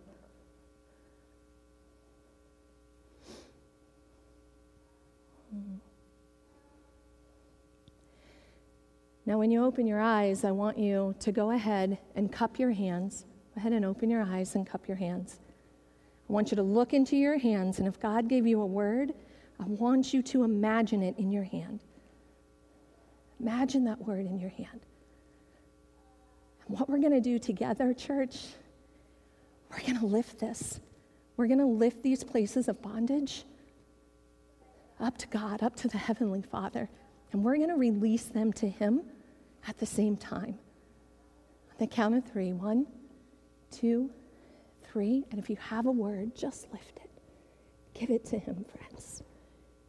Now, 9.24 9.38
when 9.38 9.50
you 9.50 9.64
open 9.64 9.86
your 9.86 10.00
eyes, 10.00 10.44
I 10.44 10.50
want 10.50 10.78
you 10.78 11.14
to 11.20 11.30
go 11.30 11.52
ahead 11.52 11.98
and 12.16 12.32
cup 12.32 12.58
your 12.58 12.72
hands. 12.72 13.24
Go 13.54 13.60
ahead 13.60 13.72
and 13.72 13.84
open 13.84 14.10
your 14.10 14.22
eyes 14.22 14.54
and 14.54 14.66
cup 14.66 14.88
your 14.88 14.96
hands. 14.96 15.38
I 16.28 16.32
want 16.32 16.50
you 16.50 16.56
to 16.56 16.62
look 16.62 16.92
into 16.92 17.16
your 17.16 17.38
hands, 17.38 17.78
and 17.78 17.86
if 17.86 18.00
God 18.00 18.28
gave 18.28 18.46
you 18.46 18.60
a 18.60 18.66
word, 18.66 19.12
I 19.60 19.64
want 19.64 20.12
you 20.12 20.22
to 20.22 20.44
imagine 20.44 21.02
it 21.02 21.18
in 21.18 21.30
your 21.30 21.44
hand. 21.44 21.80
Imagine 23.40 23.84
that 23.84 24.00
word 24.00 24.26
in 24.26 24.38
your 24.38 24.50
hand. 24.50 24.80
And 26.66 26.78
what 26.78 26.88
we're 26.88 26.98
going 26.98 27.12
to 27.12 27.20
do 27.20 27.38
together, 27.38 27.92
church, 27.92 28.38
we're 29.72 29.80
going 29.80 29.98
to 29.98 30.06
lift 30.06 30.38
this. 30.38 30.80
We're 31.36 31.46
going 31.46 31.58
to 31.60 31.66
lift 31.66 32.02
these 32.02 32.24
places 32.24 32.68
of 32.68 32.82
bondage 32.82 33.44
up 35.00 35.18
to 35.18 35.26
God, 35.28 35.62
up 35.62 35.74
to 35.76 35.88
the 35.88 35.98
Heavenly 35.98 36.42
Father, 36.42 36.88
and 37.32 37.42
we're 37.42 37.56
going 37.56 37.70
to 37.70 37.76
release 37.76 38.24
them 38.24 38.52
to 38.54 38.68
Him 38.68 39.02
at 39.66 39.78
the 39.78 39.86
same 39.86 40.16
time. 40.16 40.58
On 41.70 41.76
the 41.78 41.86
count 41.86 42.14
of 42.14 42.24
three 42.30 42.52
one, 42.52 42.86
two, 43.70 44.10
three. 44.84 45.24
And 45.30 45.40
if 45.40 45.48
you 45.48 45.56
have 45.56 45.86
a 45.86 45.90
word, 45.90 46.36
just 46.36 46.70
lift 46.72 46.98
it. 47.02 47.10
Give 47.94 48.10
it 48.10 48.24
to 48.26 48.38
Him, 48.38 48.64
friends. 48.76 49.22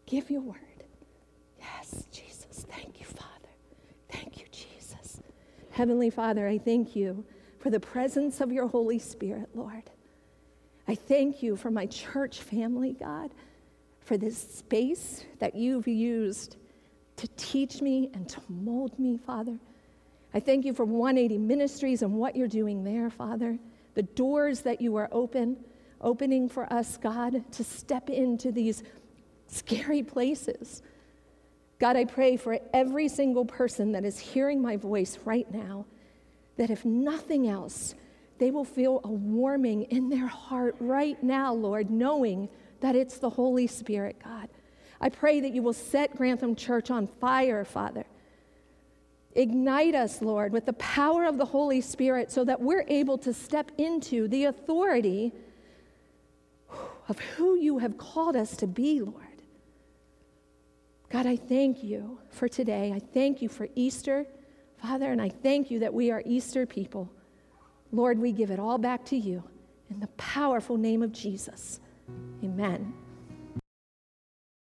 Give 0.06 0.30
your 0.30 0.42
word. 0.42 0.58
Yes, 1.60 2.06
Jesus. 2.12 2.66
Thank 2.70 3.00
you, 3.00 3.06
Father. 3.06 3.30
Thank 4.10 4.40
you, 4.40 4.46
Jesus. 4.52 5.22
Heavenly 5.72 6.10
Father, 6.10 6.48
I 6.48 6.58
thank 6.58 6.96
you 6.96 7.26
for 7.64 7.70
the 7.70 7.80
presence 7.80 8.42
of 8.42 8.52
your 8.52 8.68
Holy 8.68 9.00
Spirit, 9.00 9.48
Lord. 9.56 9.84
I 10.86 10.96
thank 10.96 11.42
you 11.42 11.56
for 11.56 11.72
my 11.72 11.86
church 11.86 12.42
family, 12.42 12.92
God, 12.92 13.32
for 14.02 14.18
this 14.18 14.38
space 14.38 15.24
that 15.40 15.56
you've 15.56 15.88
used 15.88 16.58
to 17.16 17.28
teach 17.38 17.82
me 17.82 18.10
and 18.14 18.28
to 18.28 18.42
mold 18.50 19.00
me, 19.00 19.18
Father. 19.18 19.58
I 20.34 20.42
thank 20.42 20.66
you 20.66 20.74
for 20.74 20.84
180 20.84 21.38
Ministries 21.38 22.02
and 22.02 22.16
what 22.16 22.36
you're 22.36 22.50
doing 22.50 22.84
there, 22.84 23.10
Father. 23.10 23.58
The 23.94 24.04
doors 24.04 24.60
that 24.64 24.82
you 24.82 24.98
are 24.98 25.08
open, 25.14 25.56
opening 26.02 26.50
for 26.50 26.72
us, 26.74 26.98
God, 26.98 27.50
to 27.54 27.64
step 27.64 28.10
into 28.10 28.52
these 28.52 28.84
scary 29.48 30.04
places. 30.04 30.82
God, 31.80 31.96
I 31.96 32.04
pray 32.04 32.36
for 32.36 32.60
every 32.74 33.08
single 33.08 33.46
person 33.46 33.94
that 33.94 34.04
is 34.04 34.20
hearing 34.20 34.62
my 34.62 34.76
voice 34.76 35.18
right 35.24 35.50
now 35.50 35.86
that 36.58 36.70
if 36.70 36.86
nothing 36.86 37.48
else, 37.48 37.96
they 38.38 38.52
will 38.52 38.66
feel 38.66 39.02
a 39.04 39.12
warming 39.12 39.84
in 39.84 40.10
their 40.10 40.28
heart 40.28 40.76
right 40.80 41.22
now, 41.24 41.54
Lord, 41.54 41.90
knowing 41.90 42.50
that 42.82 42.96
it's 42.96 43.18
the 43.18 43.30
Holy 43.30 43.68
Spirit, 43.68 44.18
God. 44.24 44.50
I 45.00 45.10
pray 45.10 45.40
that 45.42 45.54
you 45.54 45.62
will 45.62 45.74
set 45.74 46.16
Grantham 46.16 46.56
Church 46.56 46.92
on 46.92 47.08
fire, 47.08 47.66
Father. 47.66 48.06
Ignite 49.36 49.96
us, 49.96 50.22
Lord, 50.22 50.52
with 50.52 50.66
the 50.66 50.74
power 50.74 51.26
of 51.26 51.38
the 51.38 51.46
Holy 51.46 51.82
Spirit 51.82 52.32
so 52.32 52.44
that 52.46 52.62
we're 52.62 52.86
able 52.88 53.18
to 53.20 53.34
step 53.34 53.72
into 53.78 54.28
the 54.28 54.46
authority 54.46 55.32
of 57.10 57.20
who 57.20 57.56
you 57.58 57.80
have 57.80 57.98
called 57.98 58.36
us 58.36 58.56
to 58.58 58.68
be, 58.68 59.02
Lord. 59.02 59.24
God, 61.10 61.26
I 61.26 61.36
thank 61.36 61.84
you 61.84 62.20
for 62.30 62.48
today. 62.48 62.92
I 62.92 63.00
thank 63.00 63.42
you 63.42 63.50
for 63.50 63.68
Easter. 63.76 64.26
Father, 64.84 65.14
and 65.14 65.22
I 65.22 65.30
thank 65.30 65.72
you 65.72 65.80
that 65.80 65.94
we 65.94 66.12
are 66.12 66.22
Easter 66.26 66.66
people. 66.66 67.10
Lord, 67.94 68.20
we 68.20 68.34
give 68.34 68.52
it 68.52 68.60
all 68.60 68.78
back 68.78 69.06
to 69.06 69.16
you 69.16 69.42
in 69.90 70.02
the 70.02 70.08
powerful 70.08 70.76
name 70.76 71.02
of 71.02 71.14
Jesus. 71.14 71.80
Amen. 72.44 72.94